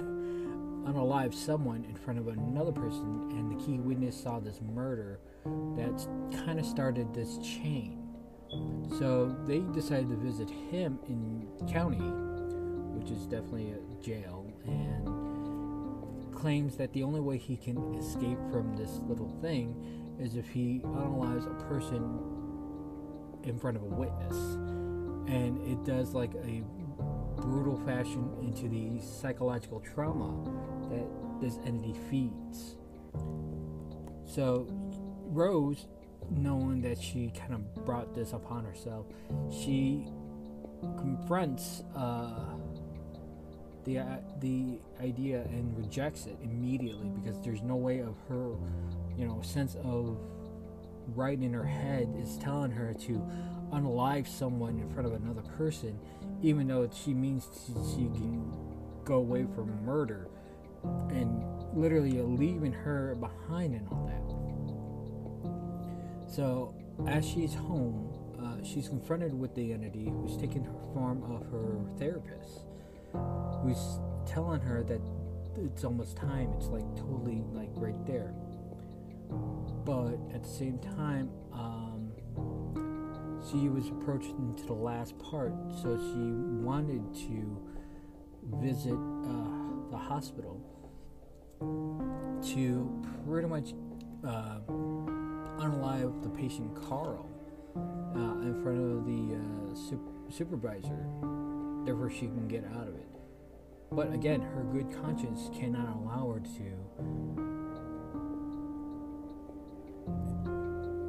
unalive 0.86 1.34
someone 1.34 1.84
in 1.84 1.94
front 1.94 2.18
of 2.18 2.28
another 2.28 2.72
person, 2.72 3.30
and 3.32 3.50
the 3.50 3.64
key 3.64 3.78
witness 3.78 4.20
saw 4.20 4.40
this 4.40 4.60
murder 4.60 5.20
that 5.76 6.06
kind 6.44 6.58
of 6.58 6.66
started 6.66 7.14
this 7.14 7.38
chain. 7.38 8.01
So 8.98 9.34
they 9.46 9.60
decided 9.74 10.10
to 10.10 10.16
visit 10.16 10.50
him 10.50 10.98
in 11.08 11.48
county, 11.70 11.98
which 12.98 13.10
is 13.10 13.26
definitely 13.26 13.72
a 13.72 14.04
jail, 14.04 14.46
and 14.66 16.34
claims 16.34 16.76
that 16.76 16.92
the 16.92 17.02
only 17.02 17.20
way 17.20 17.38
he 17.38 17.56
can 17.56 17.94
escape 17.94 18.38
from 18.50 18.76
this 18.76 19.00
little 19.08 19.30
thing 19.40 19.74
is 20.20 20.36
if 20.36 20.48
he 20.48 20.80
unalives 20.84 21.46
a 21.46 21.64
person 21.64 22.18
in 23.44 23.58
front 23.58 23.76
of 23.76 23.82
a 23.82 23.86
witness. 23.86 24.36
And 25.28 25.58
it 25.66 25.84
does 25.84 26.14
like 26.14 26.34
a 26.44 26.62
brutal 27.36 27.78
fashion 27.86 28.30
into 28.42 28.68
the 28.68 29.00
psychological 29.00 29.80
trauma 29.80 30.32
that 30.90 31.06
this 31.40 31.58
entity 31.64 31.94
feeds. 32.10 32.76
So 34.24 34.66
Rose 35.26 35.86
knowing 36.36 36.80
that 36.82 37.00
she 37.00 37.32
kind 37.38 37.54
of 37.54 37.74
brought 37.84 38.14
this 38.14 38.32
upon 38.32 38.64
herself, 38.64 39.06
she 39.50 40.06
confronts 40.98 41.82
uh, 41.94 42.30
the 43.84 43.98
uh, 43.98 44.16
the 44.40 44.78
idea 45.00 45.42
and 45.42 45.76
rejects 45.76 46.26
it 46.26 46.36
immediately 46.42 47.08
because 47.08 47.40
there's 47.42 47.62
no 47.62 47.76
way 47.76 48.00
of 48.00 48.14
her, 48.28 48.52
you 49.16 49.26
know, 49.26 49.40
sense 49.42 49.76
of 49.84 50.18
right 51.14 51.40
in 51.40 51.52
her 51.52 51.64
head 51.64 52.12
is 52.18 52.36
telling 52.38 52.70
her 52.70 52.94
to 52.94 53.20
unalive 53.72 54.28
someone 54.28 54.78
in 54.78 54.88
front 54.90 55.06
of 55.06 55.14
another 55.14 55.42
person, 55.56 55.98
even 56.42 56.68
though 56.68 56.88
she 56.92 57.12
means 57.12 57.48
she 57.94 58.04
can 58.04 58.52
go 59.04 59.16
away 59.16 59.46
from 59.54 59.84
murder 59.84 60.28
and 61.10 61.44
literally 61.74 62.20
leaving 62.20 62.72
her 62.72 63.14
behind 63.16 63.74
and 63.74 63.88
all 63.88 64.06
that. 64.06 64.41
So, 66.34 66.74
as 67.06 67.28
she's 67.28 67.52
home, 67.52 68.10
uh, 68.42 68.64
she's 68.64 68.88
confronted 68.88 69.34
with 69.34 69.54
the 69.54 69.70
entity 69.70 70.06
who's 70.06 70.38
taken 70.38 70.64
her 70.64 70.72
form 70.94 71.22
of 71.24 71.42
her 71.50 71.78
therapist, 71.98 72.64
who's 73.62 74.00
telling 74.26 74.62
her 74.62 74.82
that 74.82 75.00
it's 75.56 75.84
almost 75.84 76.16
time. 76.16 76.50
It's 76.56 76.68
like 76.68 76.84
totally 76.96 77.44
like 77.52 77.68
right 77.74 78.06
there. 78.06 78.32
But 79.84 80.14
at 80.34 80.42
the 80.42 80.48
same 80.48 80.78
time, 80.78 81.28
um, 81.52 82.12
she 83.50 83.68
was 83.68 83.88
approaching 83.88 84.54
to 84.56 84.64
the 84.64 84.72
last 84.72 85.18
part, 85.18 85.52
so 85.82 85.98
she 85.98 86.64
wanted 86.64 87.12
to 87.26 87.62
visit 88.54 88.94
uh, 88.94 89.90
the 89.90 89.98
hospital 89.98 90.62
to 92.54 93.04
pretty 93.26 93.48
much. 93.48 93.74
Uh, 94.26 94.60
unalive 95.62 96.22
the 96.22 96.28
patient 96.28 96.74
Carl 96.88 97.28
uh, 97.76 98.42
in 98.42 98.60
front 98.62 98.78
of 98.78 99.06
the 99.06 99.36
uh, 99.36 99.74
su- 99.74 100.26
supervisor, 100.28 101.06
therefore 101.84 102.10
she 102.10 102.26
can 102.26 102.48
get 102.48 102.64
out 102.74 102.88
of 102.88 102.94
it. 102.94 103.08
But 103.92 104.12
again, 104.12 104.40
her 104.40 104.64
good 104.64 104.92
conscience 105.02 105.50
cannot 105.54 105.96
allow 105.96 106.32
her 106.32 106.40
to. 106.40 107.52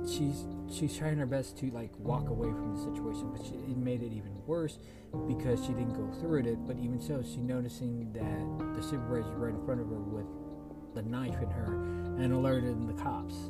She's 0.05 0.45
she's 0.71 0.97
trying 0.97 1.17
her 1.17 1.25
best 1.25 1.57
to 1.59 1.71
like 1.71 1.91
walk 1.97 2.29
away 2.29 2.49
from 2.49 2.75
the 2.75 2.81
situation, 2.81 3.31
but 3.35 3.45
she, 3.45 3.53
it 3.53 3.77
made 3.77 4.03
it 4.03 4.11
even 4.11 4.35
worse 4.45 4.79
because 5.27 5.61
she 5.61 5.69
didn't 5.69 5.93
go 5.93 6.11
through 6.19 6.39
it. 6.39 6.67
But 6.67 6.77
even 6.77 6.99
so, 6.99 7.23
she 7.23 7.37
noticing 7.37 8.11
that 8.13 8.75
the 8.75 8.83
supervisor 8.83 9.33
right 9.37 9.53
in 9.53 9.65
front 9.65 9.79
of 9.79 9.87
her 9.87 9.95
with 9.95 10.27
the 10.93 11.01
knife 11.01 11.41
in 11.41 11.49
her 11.49 11.73
and 12.21 12.33
alerted 12.33 12.87
the 12.87 13.01
cops. 13.01 13.49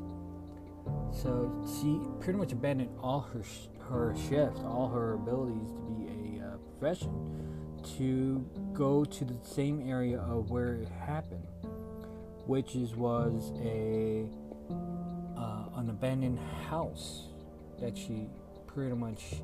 So 1.21 1.51
she 1.79 1.99
pretty 2.19 2.39
much 2.39 2.51
abandoned 2.51 2.89
all 3.01 3.21
her 3.21 3.43
her 3.89 4.15
shift, 4.29 4.59
all 4.59 4.89
her 4.89 5.13
abilities 5.13 5.69
to 5.69 5.81
be 5.81 6.39
a 6.39 6.45
uh, 6.45 6.57
profession, 6.57 7.11
to 7.97 8.43
go 8.73 9.05
to 9.05 9.25
the 9.25 9.35
same 9.43 9.87
area 9.87 10.19
of 10.19 10.49
where 10.49 10.75
it 10.75 10.87
happened, 10.87 11.45
which 12.45 12.75
is 12.75 12.95
was 12.95 13.51
a 13.61 14.25
uh, 15.37 15.79
an 15.79 15.89
abandoned 15.89 16.39
house 16.69 17.27
that 17.79 17.97
she 17.97 18.27
pretty 18.67 18.95
much 18.95 19.35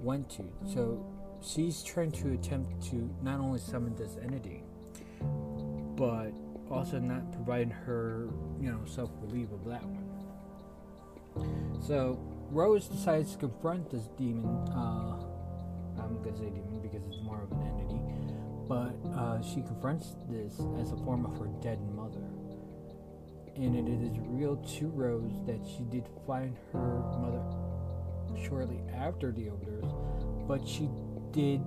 went 0.00 0.28
to. 0.30 0.44
So 0.72 1.04
she's 1.42 1.82
trying 1.82 2.12
to 2.12 2.32
attempt 2.32 2.82
to 2.90 3.10
not 3.22 3.40
only 3.40 3.58
summon 3.58 3.96
this 3.96 4.16
entity, 4.22 4.62
but 5.96 6.32
also 6.70 6.98
not 6.98 7.32
provide 7.32 7.70
her, 7.72 8.28
you 8.60 8.70
know, 8.70 8.80
self 8.84 9.10
relief 9.22 9.50
of 9.52 9.64
that 9.64 9.82
one. 9.82 10.05
So 11.86 12.18
Rose 12.50 12.88
decides 12.88 13.32
to 13.32 13.38
confront 13.38 13.90
this 13.90 14.08
demon. 14.18 14.46
Uh, 14.68 15.22
I'm 16.02 16.22
gonna 16.22 16.36
say 16.36 16.50
demon 16.50 16.80
because 16.82 17.02
it's 17.06 17.22
more 17.22 17.42
of 17.42 17.52
an 17.52 17.62
entity, 17.66 18.00
but 18.68 18.94
uh, 19.18 19.42
she 19.42 19.62
confronts 19.62 20.16
this 20.28 20.54
as 20.80 20.92
a 20.92 20.96
form 21.04 21.24
of 21.24 21.38
her 21.38 21.48
dead 21.62 21.80
mother. 21.94 22.24
And 23.56 23.74
it 23.74 23.88
is 23.88 24.18
real 24.26 24.56
to 24.56 24.88
Rose 24.88 25.44
that 25.46 25.60
she 25.66 25.84
did 25.84 26.06
find 26.26 26.56
her 26.72 27.00
mother 27.18 27.42
shortly 28.46 28.80
after 28.94 29.32
the 29.32 29.48
overdose, 29.48 29.92
but 30.46 30.66
she 30.66 30.90
did 31.32 31.62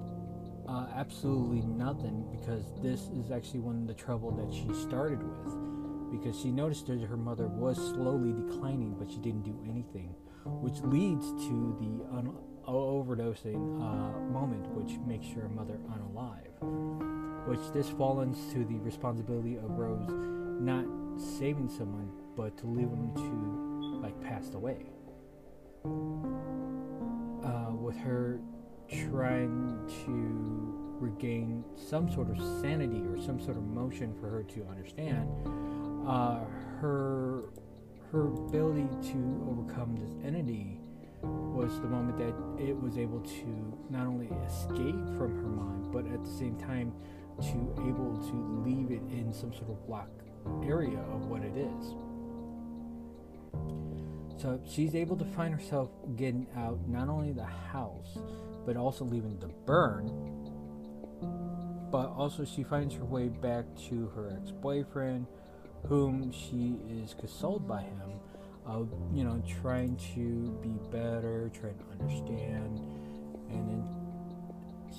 uh, 0.68 0.86
absolutely 0.96 1.62
nothing 1.62 2.26
because 2.32 2.64
this 2.82 3.10
is 3.18 3.32
actually 3.32 3.60
one 3.60 3.76
of 3.76 3.88
the 3.88 3.94
trouble 3.94 4.32
that 4.32 4.54
she 4.54 4.72
started 4.82 5.20
with. 5.24 5.69
Because 6.12 6.40
she 6.40 6.52
noticed 6.52 6.88
that 6.88 7.02
her 7.02 7.18
mother 7.18 7.48
was 7.48 7.78
slowly 7.78 8.34
declining, 8.34 8.96
but 8.98 9.10
she 9.12 9.18
didn't 9.18 9.44
do 9.44 9.58
anything, 9.70 10.16
which 10.46 10.80
leads 10.82 11.26
to 11.48 11.78
the 11.80 12.18
un- 12.18 12.36
overdosing 12.68 13.56
uh, 13.82 14.20
moment, 14.32 14.68
which 14.70 14.98
makes 15.06 15.28
her 15.36 15.50
mother 15.50 15.80
unalive. 15.90 17.48
Which 17.48 17.72
this 17.74 17.90
falls 17.90 18.38
to 18.54 18.66
the 18.66 18.80
responsibility 18.80 19.58
of 19.58 19.72
Rose 19.72 20.10
not 20.60 20.86
saving 21.38 21.70
someone, 21.70 22.12
but 22.36 22.58
to 22.58 22.68
leave 22.68 22.90
them 22.90 23.14
to 23.16 24.00
like 24.02 24.20
passed 24.22 24.54
away. 24.54 24.86
Uh, 27.44 27.72
with 27.72 27.98
her 27.98 28.40
trying 28.90 29.80
to 30.06 30.76
regain 31.00 31.64
some 31.76 32.12
sort 32.12 32.30
of 32.30 32.38
sanity 32.62 33.02
or 33.08 33.22
some 33.22 33.40
sort 33.40 33.56
of 33.56 33.64
motion 33.64 34.14
for 34.20 34.30
her 34.30 34.44
to 34.44 34.66
understand 34.70 35.30
uh, 36.08 36.40
her 36.80 37.44
her 38.12 38.28
ability 38.28 38.88
to 39.12 39.48
overcome 39.50 39.96
this 39.96 40.16
entity 40.26 40.80
was 41.22 41.80
the 41.82 41.88
moment 41.88 42.18
that 42.18 42.64
it 42.64 42.76
was 42.76 42.98
able 42.98 43.20
to 43.20 43.78
not 43.90 44.08
only 44.08 44.28
escape 44.48 44.96
from 45.18 45.36
her 45.36 45.50
mind 45.50 45.92
but 45.92 46.06
at 46.12 46.24
the 46.24 46.32
same 46.32 46.58
time 46.58 46.92
to 47.40 47.74
able 47.88 48.18
to 48.18 48.64
leave 48.66 48.90
it 48.92 49.02
in 49.12 49.32
some 49.32 49.54
sort 49.54 49.70
of 49.70 49.86
black 49.86 50.08
area 50.64 51.00
of 51.14 51.28
what 51.28 51.44
it 51.44 51.56
is 51.56 51.94
so 54.42 54.60
she's 54.68 54.96
able 54.96 55.18
to 55.18 55.26
find 55.26 55.54
herself 55.54 55.90
getting 56.16 56.48
out 56.56 56.80
not 56.88 57.10
only 57.10 57.32
the 57.32 57.44
house 57.44 58.18
but 58.70 58.78
also 58.78 59.04
leaving 59.04 59.38
the 59.40 59.48
burn. 59.66 60.08
But 61.92 62.10
also, 62.10 62.46
she 62.46 62.64
finds 62.64 62.94
her 62.94 63.04
way 63.04 63.30
back 63.30 63.66
to 63.90 64.08
her 64.10 64.38
ex 64.40 64.52
boyfriend, 64.52 65.26
whom 65.88 66.32
she 66.32 66.78
is 67.04 67.14
consoled 67.14 67.68
by 67.68 67.82
him, 67.82 68.20
of, 68.66 68.90
you 69.14 69.24
know, 69.24 69.42
trying 69.62 69.96
to 70.14 70.58
be 70.62 70.78
better, 70.92 71.50
trying 71.60 71.78
to 71.78 71.86
understand. 72.00 72.80
And 73.50 73.68
then 73.68 73.84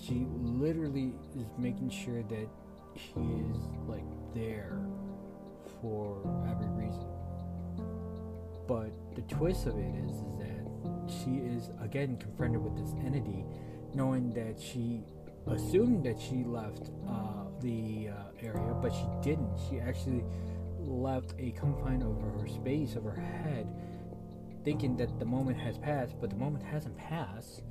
she 0.02 0.26
literally 0.40 1.12
is 1.38 1.46
making 1.58 1.90
sure 1.90 2.22
that 2.22 2.48
he 2.94 3.20
is, 3.20 3.56
like, 3.86 4.04
there 4.34 4.78
for 5.80 6.20
every 6.50 6.68
reason. 6.84 7.06
But 8.66 8.90
the 9.14 9.22
twist 9.22 9.66
of 9.66 9.78
it 9.78 9.94
is, 10.04 10.16
is 10.16 10.38
that 10.38 10.50
she 11.08 11.36
is 11.38 11.70
again 11.80 12.16
confronted 12.16 12.62
with 12.62 12.76
this 12.76 12.94
entity, 13.04 13.44
knowing 13.94 14.32
that 14.34 14.60
she 14.60 15.02
assumed 15.46 16.04
that 16.04 16.20
she 16.20 16.44
left 16.44 16.90
uh, 17.08 17.44
the 17.60 18.10
uh, 18.10 18.46
area, 18.46 18.74
but 18.80 18.92
she 18.92 19.06
didn't. 19.22 19.58
She 19.68 19.80
actually 19.80 20.24
left 20.90 21.34
a 21.38 21.52
confine 21.52 22.02
over 22.02 22.38
her 22.38 22.48
space 22.48 22.96
of 22.96 23.04
her 23.04 23.20
head, 23.20 23.66
thinking 24.64 24.96
that 24.96 25.18
the 25.18 25.24
moment 25.24 25.58
has 25.58 25.78
passed, 25.78 26.14
but 26.20 26.30
the 26.30 26.36
moment 26.36 26.64
hasn't 26.64 26.96
passed. 26.96 27.62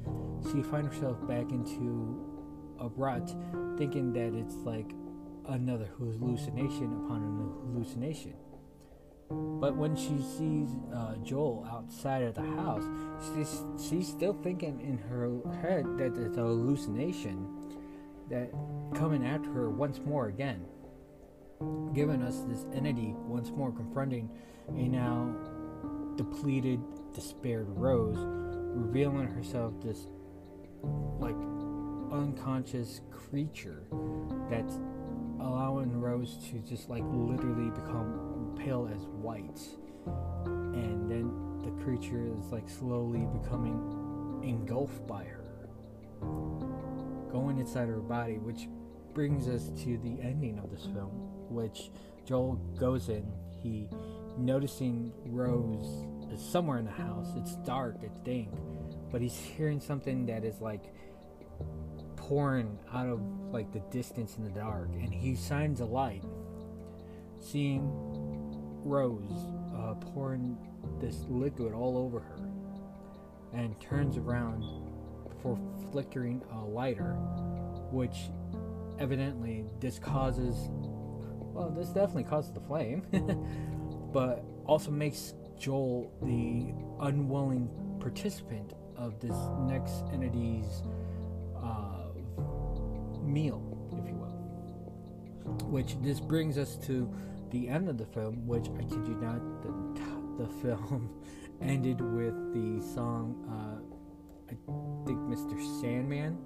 She 0.52 0.64
finds 0.64 0.96
herself 0.96 1.26
back 1.28 1.52
into 1.52 2.26
a 2.80 2.88
rut, 2.90 3.36
thinking 3.78 4.14
that 4.14 4.34
it's 4.34 4.56
like 4.64 4.94
another 5.48 5.90
hallucination 5.98 7.04
upon 7.06 7.24
an 7.24 7.74
hallucination. 7.74 8.34
But 9.30 9.76
when 9.76 9.96
she 9.96 10.18
sees 10.38 10.70
uh, 10.94 11.16
Joel 11.18 11.68
outside 11.72 12.24
of 12.24 12.34
the 12.34 12.42
house, 12.42 12.84
she's, 13.22 13.64
she's 13.90 14.08
still 14.08 14.34
thinking 14.34 14.82
in 14.82 14.98
her 14.98 15.40
head 15.62 15.86
that 15.98 16.18
it's 16.18 16.38
a 16.38 16.42
hallucination 16.42 17.48
that 18.30 18.52
coming 18.96 19.26
after 19.26 19.52
her 19.52 19.70
once 19.70 20.00
more 20.04 20.28
again, 20.28 20.66
giving 21.94 22.22
us 22.22 22.42
this 22.48 22.66
entity 22.74 23.14
once 23.18 23.52
more 23.52 23.72
confronting 23.72 24.30
a 24.70 24.88
now 24.88 25.36
depleted, 26.16 26.80
despaired 27.14 27.68
Rose, 27.70 28.18
revealing 28.20 29.28
herself 29.28 29.74
this 29.82 30.08
like 31.20 31.36
unconscious 32.12 33.02
creature 33.12 33.84
that's 34.50 34.80
allowing 35.40 36.00
Rose 36.00 36.38
to 36.50 36.60
just 36.60 36.90
like 36.90 37.04
literally 37.06 37.70
become 37.72 38.56
pale 38.58 38.90
as 38.94 39.06
white. 39.08 39.60
And 40.06 41.10
then 41.10 41.62
the 41.64 41.84
creature 41.84 42.32
is 42.40 42.52
like 42.52 42.70
slowly 42.70 43.28
becoming 43.42 44.42
engulfed 44.44 45.06
by 45.08 45.24
her, 45.24 45.70
going 47.32 47.58
inside 47.60 47.88
her 47.88 48.00
body, 48.00 48.38
which 48.38 48.68
brings 49.14 49.48
us 49.48 49.70
to 49.84 49.98
the 49.98 50.22
ending 50.22 50.60
of 50.60 50.70
this 50.72 50.86
film, 50.86 51.29
which 51.50 51.90
Joel 52.26 52.56
goes 52.80 53.10
in. 53.10 53.26
He 53.62 53.90
noticing 54.38 55.12
Rose 55.26 56.06
is 56.32 56.42
somewhere 56.42 56.78
in 56.78 56.86
the 56.86 56.92
house. 56.92 57.28
It's 57.36 57.56
dark, 57.58 57.98
it's 58.02 58.20
dank, 58.20 58.50
but 59.12 59.22
he's 59.22 59.36
hearing 59.36 59.80
something 59.80 60.26
that 60.28 60.44
is 60.44 60.62
like 60.62 60.94
pouring 62.16 62.78
out 62.94 63.08
of 63.08 63.22
like 63.52 63.72
the 63.74 63.80
distance 63.92 64.38
in 64.38 64.44
the 64.44 64.52
dark, 64.52 64.90
and 64.94 65.14
he 65.14 65.36
shines 65.36 65.82
a 65.82 65.86
light, 65.86 66.24
seeing 67.40 67.90
Rose 68.84 69.48
uh, 69.76 69.96
pouring 69.96 70.58
this 71.02 71.26
liquid 71.28 71.74
all 71.74 71.98
over 71.98 72.20
her, 72.20 72.50
and 73.54 73.80
turns 73.82 74.18
around 74.18 74.64
before 75.28 75.60
flickering 75.92 76.42
a 76.54 76.60
lighter, 76.60 77.14
which 77.92 78.30
evidently 79.00 79.66
this 79.80 79.98
causes. 80.00 80.70
Well, 81.60 81.70
this 81.70 81.90
definitely 81.90 82.24
causes 82.24 82.54
the 82.54 82.62
flame, 82.62 83.04
but 84.14 84.46
also 84.66 84.92
makes 84.92 85.34
Joel 85.60 86.12
the 86.22 86.74
unwilling 87.06 87.70
participant 88.00 88.74
of 88.96 89.20
this 89.20 89.36
next 89.68 90.06
entity's 90.14 90.84
meal, 93.30 93.62
if 93.92 94.08
you 94.08 94.16
will. 94.16 95.68
Which 95.68 95.98
this 96.02 96.20
brings 96.20 96.58
us 96.58 96.76
to 96.88 97.12
the 97.52 97.68
end 97.68 97.90
of 97.90 97.98
the 97.98 98.06
film, 98.06 98.46
which 98.48 98.68
I 98.78 98.84
kid 98.84 99.08
you 99.08 99.18
not, 99.22 99.42
the, 99.62 100.44
the 100.44 100.50
film 100.62 101.10
ended 101.62 102.02
with 102.02 102.54
the 102.54 102.86
song, 102.94 103.36
uh, 103.50 103.82
I 104.48 104.56
think 105.06 105.20
Mr. 105.20 105.82
Sandman, 105.82 106.38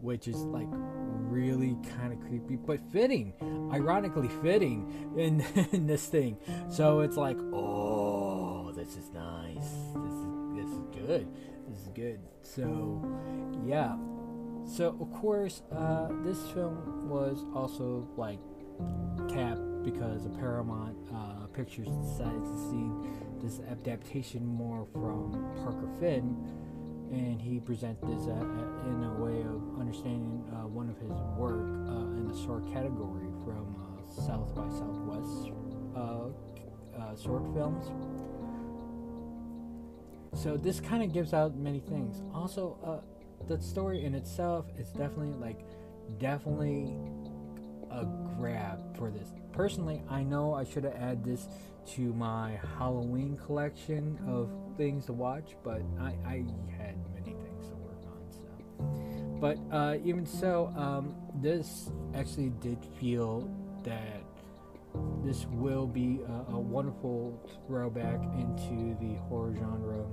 which 0.00 0.28
is 0.28 0.36
like 0.36 0.68
really 0.70 1.76
kind 1.96 2.12
of 2.12 2.20
creepy, 2.20 2.56
but 2.56 2.80
fitting, 2.92 3.32
ironically 3.72 4.28
fitting 4.42 5.14
in, 5.16 5.40
in 5.72 5.86
this 5.86 6.06
thing. 6.06 6.36
So 6.68 7.00
it's 7.00 7.16
like, 7.16 7.38
oh, 7.52 8.72
this 8.72 8.96
is 8.96 9.10
nice. 9.12 9.68
This 9.94 10.12
is 10.12 10.26
this 10.56 10.70
is 10.70 10.84
good. 11.06 11.28
This 11.68 11.80
is 11.80 11.88
good. 11.88 12.20
So, 12.42 13.04
yeah. 13.66 13.96
So 14.66 14.96
of 15.00 15.12
course, 15.12 15.62
uh, 15.72 16.08
this 16.24 16.40
film 16.52 17.08
was 17.08 17.44
also 17.54 18.08
like 18.16 18.38
capped 19.28 19.84
because 19.84 20.26
Paramount 20.38 20.96
uh, 21.14 21.46
Pictures 21.52 21.88
decided 21.88 22.42
to 22.42 22.70
see 22.70 22.90
this 23.42 23.60
adaptation 23.70 24.44
more 24.44 24.86
from 24.92 25.32
Parker 25.62 25.88
Finn, 26.00 26.36
and 27.12 27.40
he 27.40 27.60
presented 27.60 28.02
this 28.02 28.26
uh, 28.26 28.32
uh, 28.32 28.90
in 28.90 29.04
a 29.04 29.14
way 29.22 29.40
of 29.42 29.80
understanding 29.80 30.44
uh, 30.52 30.66
one 30.66 30.88
of 30.88 30.98
his 30.98 31.12
work 31.36 31.66
uh, 31.88 32.18
in 32.18 32.26
the 32.28 32.36
short 32.44 32.66
category 32.72 33.28
from 33.44 33.76
South 34.08 34.54
by 34.54 34.68
Southwest 34.68 35.52
short 37.22 37.44
films. 37.54 37.86
So 40.34 40.56
this 40.56 40.80
kind 40.80 41.02
of 41.02 41.12
gives 41.12 41.32
out 41.32 41.56
many 41.56 41.80
things. 41.80 42.22
Also, 42.34 43.02
the 43.48 43.60
story 43.60 44.04
in 44.04 44.14
itself 44.14 44.66
is 44.78 44.88
definitely 44.88 45.32
like 45.40 45.64
definitely 46.18 46.98
a 47.96 48.04
grab 48.38 48.96
for 48.96 49.10
this. 49.10 49.32
Personally, 49.52 50.02
I 50.08 50.22
know 50.22 50.54
I 50.54 50.64
should 50.64 50.84
have 50.84 50.94
added 50.94 51.24
this 51.24 51.48
to 51.94 52.12
my 52.12 52.58
Halloween 52.78 53.38
collection 53.44 54.18
of 54.28 54.50
things 54.76 55.06
to 55.06 55.12
watch, 55.12 55.56
but 55.64 55.80
I, 55.98 56.14
I 56.26 56.44
had 56.76 56.96
many 57.14 57.34
things 57.34 57.68
to 57.68 57.74
work 57.76 58.02
on. 58.06 58.30
So, 58.30 59.38
but 59.40 59.58
uh, 59.74 59.96
even 60.04 60.26
so, 60.26 60.72
um, 60.76 61.14
this 61.36 61.90
actually 62.14 62.50
did 62.60 62.78
feel 63.00 63.50
that 63.84 64.22
this 65.24 65.46
will 65.46 65.86
be 65.86 66.20
a, 66.28 66.52
a 66.52 66.58
wonderful 66.58 67.40
throwback 67.66 68.22
into 68.34 68.96
the 69.00 69.14
horror 69.28 69.54
genre. 69.54 70.04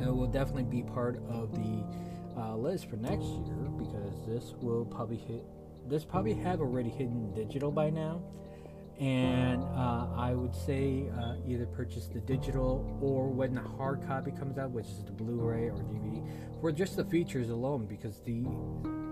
It 0.00 0.14
will 0.14 0.26
definitely 0.26 0.64
be 0.64 0.82
part 0.82 1.16
of 1.28 1.52
the 1.52 2.40
uh, 2.40 2.54
list 2.54 2.90
for 2.90 2.96
next 2.96 3.24
year 3.24 3.70
because 3.78 4.26
this 4.26 4.54
will 4.60 4.84
probably 4.84 5.16
hit. 5.16 5.44
This 5.88 6.04
probably 6.04 6.34
have 6.34 6.60
already 6.60 6.90
hidden 6.90 7.32
digital 7.34 7.70
by 7.70 7.90
now, 7.90 8.22
and 8.98 9.62
uh, 9.62 10.08
I 10.16 10.34
would 10.34 10.54
say 10.54 11.08
uh, 11.18 11.34
either 11.46 11.66
purchase 11.66 12.06
the 12.06 12.20
digital 12.20 12.98
or 13.00 13.28
when 13.28 13.54
the 13.54 13.60
hard 13.60 14.06
copy 14.06 14.32
comes 14.32 14.58
out, 14.58 14.70
which 14.70 14.86
is 14.86 15.04
the 15.04 15.12
Blu-ray 15.12 15.68
or 15.68 15.76
DVD, 15.76 16.26
for 16.60 16.72
just 16.72 16.96
the 16.96 17.04
features 17.04 17.50
alone 17.50 17.86
because 17.86 18.20
the 18.20 18.42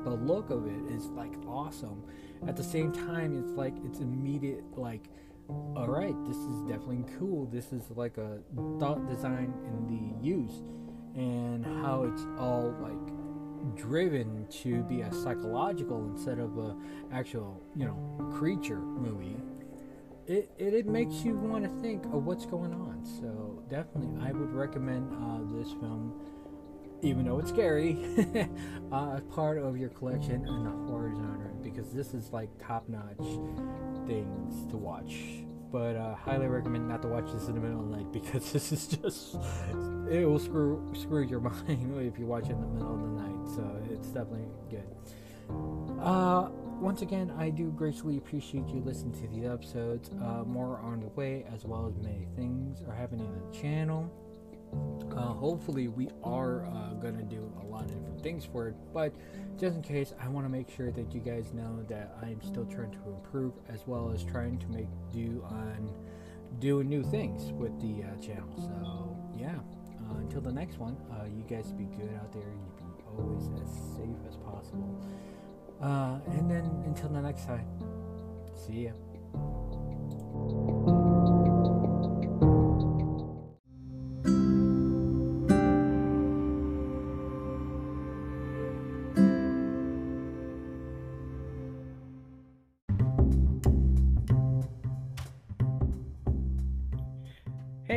the 0.05 0.11
look 0.11 0.51
of 0.51 0.67
it 0.67 0.95
is 0.95 1.07
like 1.09 1.33
awesome. 1.47 2.03
At 2.47 2.57
the 2.57 2.65
same 2.65 2.93
time, 2.93 3.39
it's 3.39 3.53
like 3.53 3.75
it's 3.85 4.01
immediate 4.01 4.65
like 4.77 5.09
all 5.49 5.89
right, 5.89 6.15
this 6.27 6.37
is 6.37 6.61
definitely 6.63 7.05
cool. 7.19 7.47
This 7.47 7.73
is 7.73 7.91
like 7.91 8.17
a 8.17 8.39
thought 8.79 9.07
design 9.09 9.53
in 9.67 9.87
the 9.87 10.27
use 10.27 10.63
and 11.15 11.65
how 11.83 12.05
it's 12.05 12.23
all 12.39 12.75
like 12.81 13.24
driven 13.75 14.47
to 14.63 14.83
be 14.85 15.03
a 15.03 15.13
psychological 15.13 16.05
instead 16.07 16.39
of 16.39 16.57
a 16.59 16.77
actual, 17.13 17.63
you 17.75 17.85
know, 17.87 18.33
creature 18.37 18.79
movie. 18.79 19.37
It, 20.27 20.51
it, 20.59 20.73
it 20.73 20.87
makes 20.87 21.17
you 21.17 21.37
want 21.37 21.65
to 21.65 21.83
think 21.83 22.05
of 22.07 22.25
what's 22.25 22.47
going 22.47 22.73
on. 22.73 23.05
So 23.05 23.63
definitely, 23.69 24.27
I 24.27 24.33
would 24.33 24.53
recommend 24.53 25.13
uh, 25.13 25.59
this 25.59 25.71
film 25.73 26.15
even 27.05 27.27
though 27.27 27.39
it's 27.39 27.51
scary, 27.51 27.99
uh, 28.93 29.21
part 29.31 29.59
of 29.59 29.77
your 29.77 29.91
collection 29.91 30.47
in 30.47 30.65
the 30.65 30.71
horror 30.89 31.13
genre 31.15 31.51
because 31.63 31.93
this 31.93 32.15
is 32.15 32.33
like 32.33 32.49
top 32.59 32.89
notch 32.89 33.19
things 34.07 34.67
to 34.71 34.77
watch. 34.77 35.45
But 35.75 35.97
uh, 35.97 36.15
highly 36.15 36.47
recommend 36.47 36.87
not 36.87 37.03
to 37.03 37.09
watch 37.09 37.33
this 37.33 37.49
in 37.49 37.57
the 37.57 37.61
middle 37.61 37.81
of 37.81 37.91
the 37.91 37.97
night 37.97 38.13
because 38.13 38.53
this 38.53 38.71
is 38.71 38.87
just 38.87 39.35
it 40.09 40.25
will 40.25 40.39
screw 40.39 40.81
screw 40.95 41.25
your 41.25 41.41
mind 41.51 42.01
if 42.01 42.17
you 42.17 42.27
watch 42.27 42.45
it 42.45 42.53
in 42.53 42.61
the 42.61 42.67
middle 42.69 42.95
of 42.95 43.01
the 43.01 43.09
night. 43.09 43.57
So 43.57 43.83
it's 43.93 44.07
definitely 44.07 44.47
good. 44.71 44.87
Uh, 46.01 46.51
once 46.79 47.03
again, 47.03 47.33
I 47.37 47.51
do 47.51 47.73
greatly 47.73 48.19
appreciate 48.19 48.69
you 48.69 48.83
listening 48.85 49.21
to 49.21 49.27
these 49.27 49.47
episodes. 49.47 50.11
Uh, 50.23 50.45
more 50.45 50.79
on 50.79 51.01
the 51.01 51.09
way, 51.09 51.45
as 51.53 51.65
well 51.65 51.89
as 51.89 51.97
many 52.05 52.29
things 52.37 52.81
are 52.89 52.95
happening 52.95 53.27
on 53.27 53.51
the 53.51 53.59
channel. 53.59 54.09
Uh, 55.17 55.33
hopefully, 55.33 55.89
we 55.89 56.09
are 56.23 56.67
uh, 56.67 56.95
going 56.95 57.17
to 57.17 57.23
do 57.23 57.53
a 57.63 57.67
lot 57.67 57.83
of 57.83 57.89
different 57.89 58.23
things 58.23 58.45
for 58.45 58.69
it, 58.69 58.75
but 58.93 59.15
just 59.59 59.77
in 59.77 59.83
case, 59.83 60.13
I 60.21 60.29
want 60.29 60.45
to 60.45 60.51
make 60.51 60.69
sure 60.69 60.91
that 60.91 61.15
you 61.15 61.21
guys 61.21 61.53
know 61.53 61.85
that 61.89 62.17
I'm 62.21 62.43
still 62.43 62.65
trying 62.65 62.91
to 62.91 62.99
improve 63.07 63.53
as 63.69 63.87
well 63.87 64.11
as 64.13 64.25
trying 64.25 64.59
to 64.59 64.67
make 64.69 64.89
do 65.13 65.45
on 65.49 65.91
doing 66.59 66.89
new 66.89 67.03
things 67.05 67.53
with 67.53 67.81
the 67.81 68.03
uh, 68.03 68.17
channel. 68.21 68.49
So, 68.57 69.17
yeah, 69.39 69.55
uh, 70.11 70.19
until 70.19 70.41
the 70.41 70.53
next 70.53 70.79
one, 70.79 70.97
uh, 71.13 71.27
you 71.27 71.45
guys 71.49 71.73
be 71.73 71.85
good 71.85 72.11
out 72.17 72.33
there. 72.33 72.43
You 72.43 72.73
be 72.97 73.05
always 73.17 73.49
as 73.63 73.71
safe 73.97 74.17
as 74.29 74.37
possible. 74.37 75.01
Uh, 75.81 76.19
and 76.33 76.51
then 76.51 76.65
until 76.87 77.09
the 77.09 77.21
next 77.21 77.47
time, 77.47 77.67
see 78.55 78.87
ya. 78.87 80.74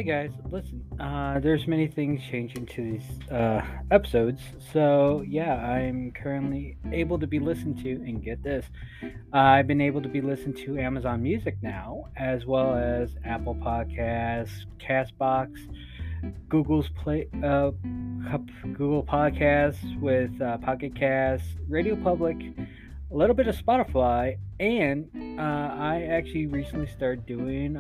Guys, 0.07 0.31
listen. 0.51 0.81
Uh, 1.01 1.37
there's 1.41 1.67
many 1.67 1.85
things 1.85 2.21
changing 2.31 2.65
to 2.65 2.81
these 2.81 3.29
uh, 3.29 3.61
episodes, 3.91 4.39
so 4.71 5.21
yeah, 5.27 5.55
I'm 5.55 6.13
currently 6.13 6.77
able 6.93 7.19
to 7.19 7.27
be 7.27 7.39
listened 7.39 7.83
to. 7.83 7.91
And 7.91 8.23
get 8.23 8.41
this, 8.41 8.65
uh, 9.03 9.37
I've 9.37 9.67
been 9.67 9.81
able 9.81 10.01
to 10.01 10.07
be 10.07 10.21
listened 10.21 10.55
to 10.59 10.79
Amazon 10.79 11.21
Music 11.21 11.57
now, 11.61 12.05
as 12.15 12.45
well 12.45 12.73
as 12.73 13.17
Apple 13.25 13.55
Podcasts, 13.55 14.65
Castbox, 14.79 15.49
Google's 16.47 16.87
Play, 17.03 17.27
uh, 17.43 17.71
Google 18.61 19.03
Podcasts 19.03 19.99
with 19.99 20.41
uh, 20.41 20.57
Pocket 20.59 20.95
Casts, 20.95 21.49
Radio 21.67 21.97
Public, 21.97 22.37
a 23.11 23.13
little 23.13 23.35
bit 23.35 23.47
of 23.47 23.57
Spotify, 23.57 24.37
and 24.57 25.09
uh, 25.37 25.41
I 25.41 26.07
actually 26.09 26.47
recently 26.47 26.87
started 26.87 27.25
doing 27.25 27.75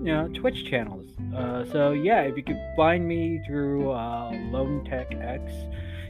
you 0.00 0.12
know 0.12 0.28
Twitch 0.28 0.64
channels. 0.64 1.06
Uh, 1.34 1.64
so 1.66 1.92
yeah, 1.92 2.22
if 2.22 2.36
you 2.36 2.42
could 2.42 2.60
find 2.76 3.06
me 3.06 3.40
through 3.46 3.90
uh, 3.90 4.30
Lone 4.50 4.84
Tech 4.84 5.14
X, 5.14 5.52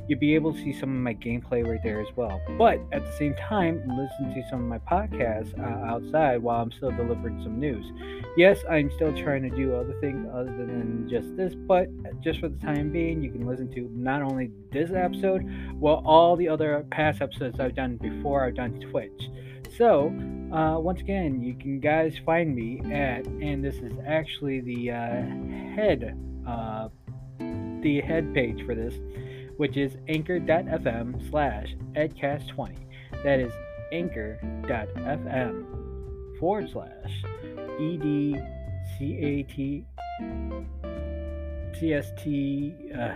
you'd 0.09 0.20
be 0.20 0.35
able 0.35 0.53
to 0.53 0.59
see 0.59 0.72
some 0.72 0.90
of 0.90 1.03
my 1.03 1.14
gameplay 1.14 1.66
right 1.66 1.81
there 1.83 2.00
as 2.00 2.09
well. 2.16 2.40
But 2.59 2.81
at 2.92 3.05
the 3.05 3.12
same 3.12 3.35
time, 3.37 3.83
listen 3.88 4.35
to 4.35 4.48
some 4.48 4.61
of 4.61 4.66
my 4.66 4.79
podcasts 4.79 5.59
uh, 5.59 5.87
outside 5.87 6.42
while 6.42 6.62
I'm 6.62 6.72
still 6.72 6.90
delivering 6.90 7.42
some 7.42 7.61
news. 7.61 7.85
Yes, 8.37 8.59
I'm 8.68 8.90
still 8.92 9.16
trying 9.16 9.42
to 9.42 9.50
do 9.50 9.74
other 9.74 9.94
things 10.00 10.29
other 10.33 10.50
than 10.57 11.09
just 11.09 11.37
this, 11.37 11.55
but 11.55 11.88
just 12.20 12.40
for 12.40 12.48
the 12.48 12.59
time 12.59 12.90
being, 12.90 13.22
you 13.22 13.31
can 13.31 13.46
listen 13.46 13.72
to 13.74 13.88
not 13.92 14.22
only 14.22 14.50
this 14.72 14.90
episode, 14.90 15.48
well, 15.74 16.03
all 16.05 16.37
the 16.37 16.48
other 16.48 16.85
past 16.90 17.22
episodes 17.22 17.61
I've 17.61 17.74
done 17.74 17.96
before 17.96 18.44
I've 18.44 18.57
done 18.57 18.81
Twitch. 18.81 19.29
So, 19.80 20.12
uh, 20.52 20.78
once 20.78 21.00
again, 21.00 21.40
you 21.40 21.54
can 21.54 21.80
guys 21.80 22.14
find 22.26 22.54
me 22.54 22.80
at, 22.92 23.26
and 23.26 23.64
this 23.64 23.76
is 23.76 23.94
actually 24.06 24.60
the 24.60 24.90
uh, 24.90 25.22
head, 25.74 26.18
uh, 26.46 26.90
the 27.38 28.02
head 28.02 28.34
page 28.34 28.62
for 28.66 28.74
this, 28.74 28.92
which 29.56 29.78
is 29.78 29.96
anchor.fm 30.06 31.30
slash 31.30 31.74
edcast20. 31.94 32.76
That 33.24 33.40
is 33.40 33.54
anchor.fm 33.90 35.64
forward 36.38 36.68
slash 36.70 37.24
edcat. 37.80 38.44
Uh, 42.94 43.14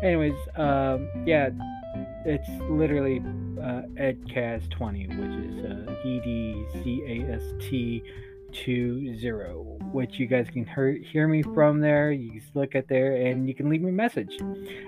anyways, 0.02 0.32
um, 0.56 1.10
yeah 1.26 1.50
it's 2.24 2.48
literally 2.70 3.18
uh, 3.60 3.82
EDCAST20, 4.00 5.08
which 5.18 5.36
is 5.50 5.64
uh, 5.64 6.08
E 6.08 6.20
D 6.24 6.64
C 6.82 7.02
A 7.06 7.34
S 7.34 7.42
T 7.60 8.02
20, 8.52 8.82
which 9.92 10.18
you 10.18 10.26
guys 10.26 10.46
can 10.52 10.66
hear, 10.66 10.92
hear 10.92 11.28
me 11.28 11.42
from 11.42 11.80
there. 11.80 12.12
You 12.12 12.32
can 12.32 12.42
look 12.54 12.74
at 12.74 12.88
there 12.88 13.16
and 13.16 13.48
you 13.48 13.54
can 13.54 13.68
leave 13.68 13.82
me 13.82 13.90
a 13.90 13.92
message, 13.92 14.36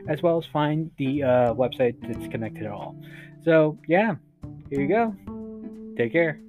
as 0.08 0.22
well 0.22 0.38
as 0.38 0.44
find 0.46 0.90
the 0.98 1.22
uh, 1.22 1.54
website 1.54 1.96
that's 2.02 2.28
connected 2.28 2.64
at 2.64 2.72
all. 2.72 2.96
So, 3.44 3.78
yeah, 3.88 4.16
here 4.70 4.80
you 4.80 4.88
go. 4.88 5.14
Take 5.96 6.12
care. 6.12 6.43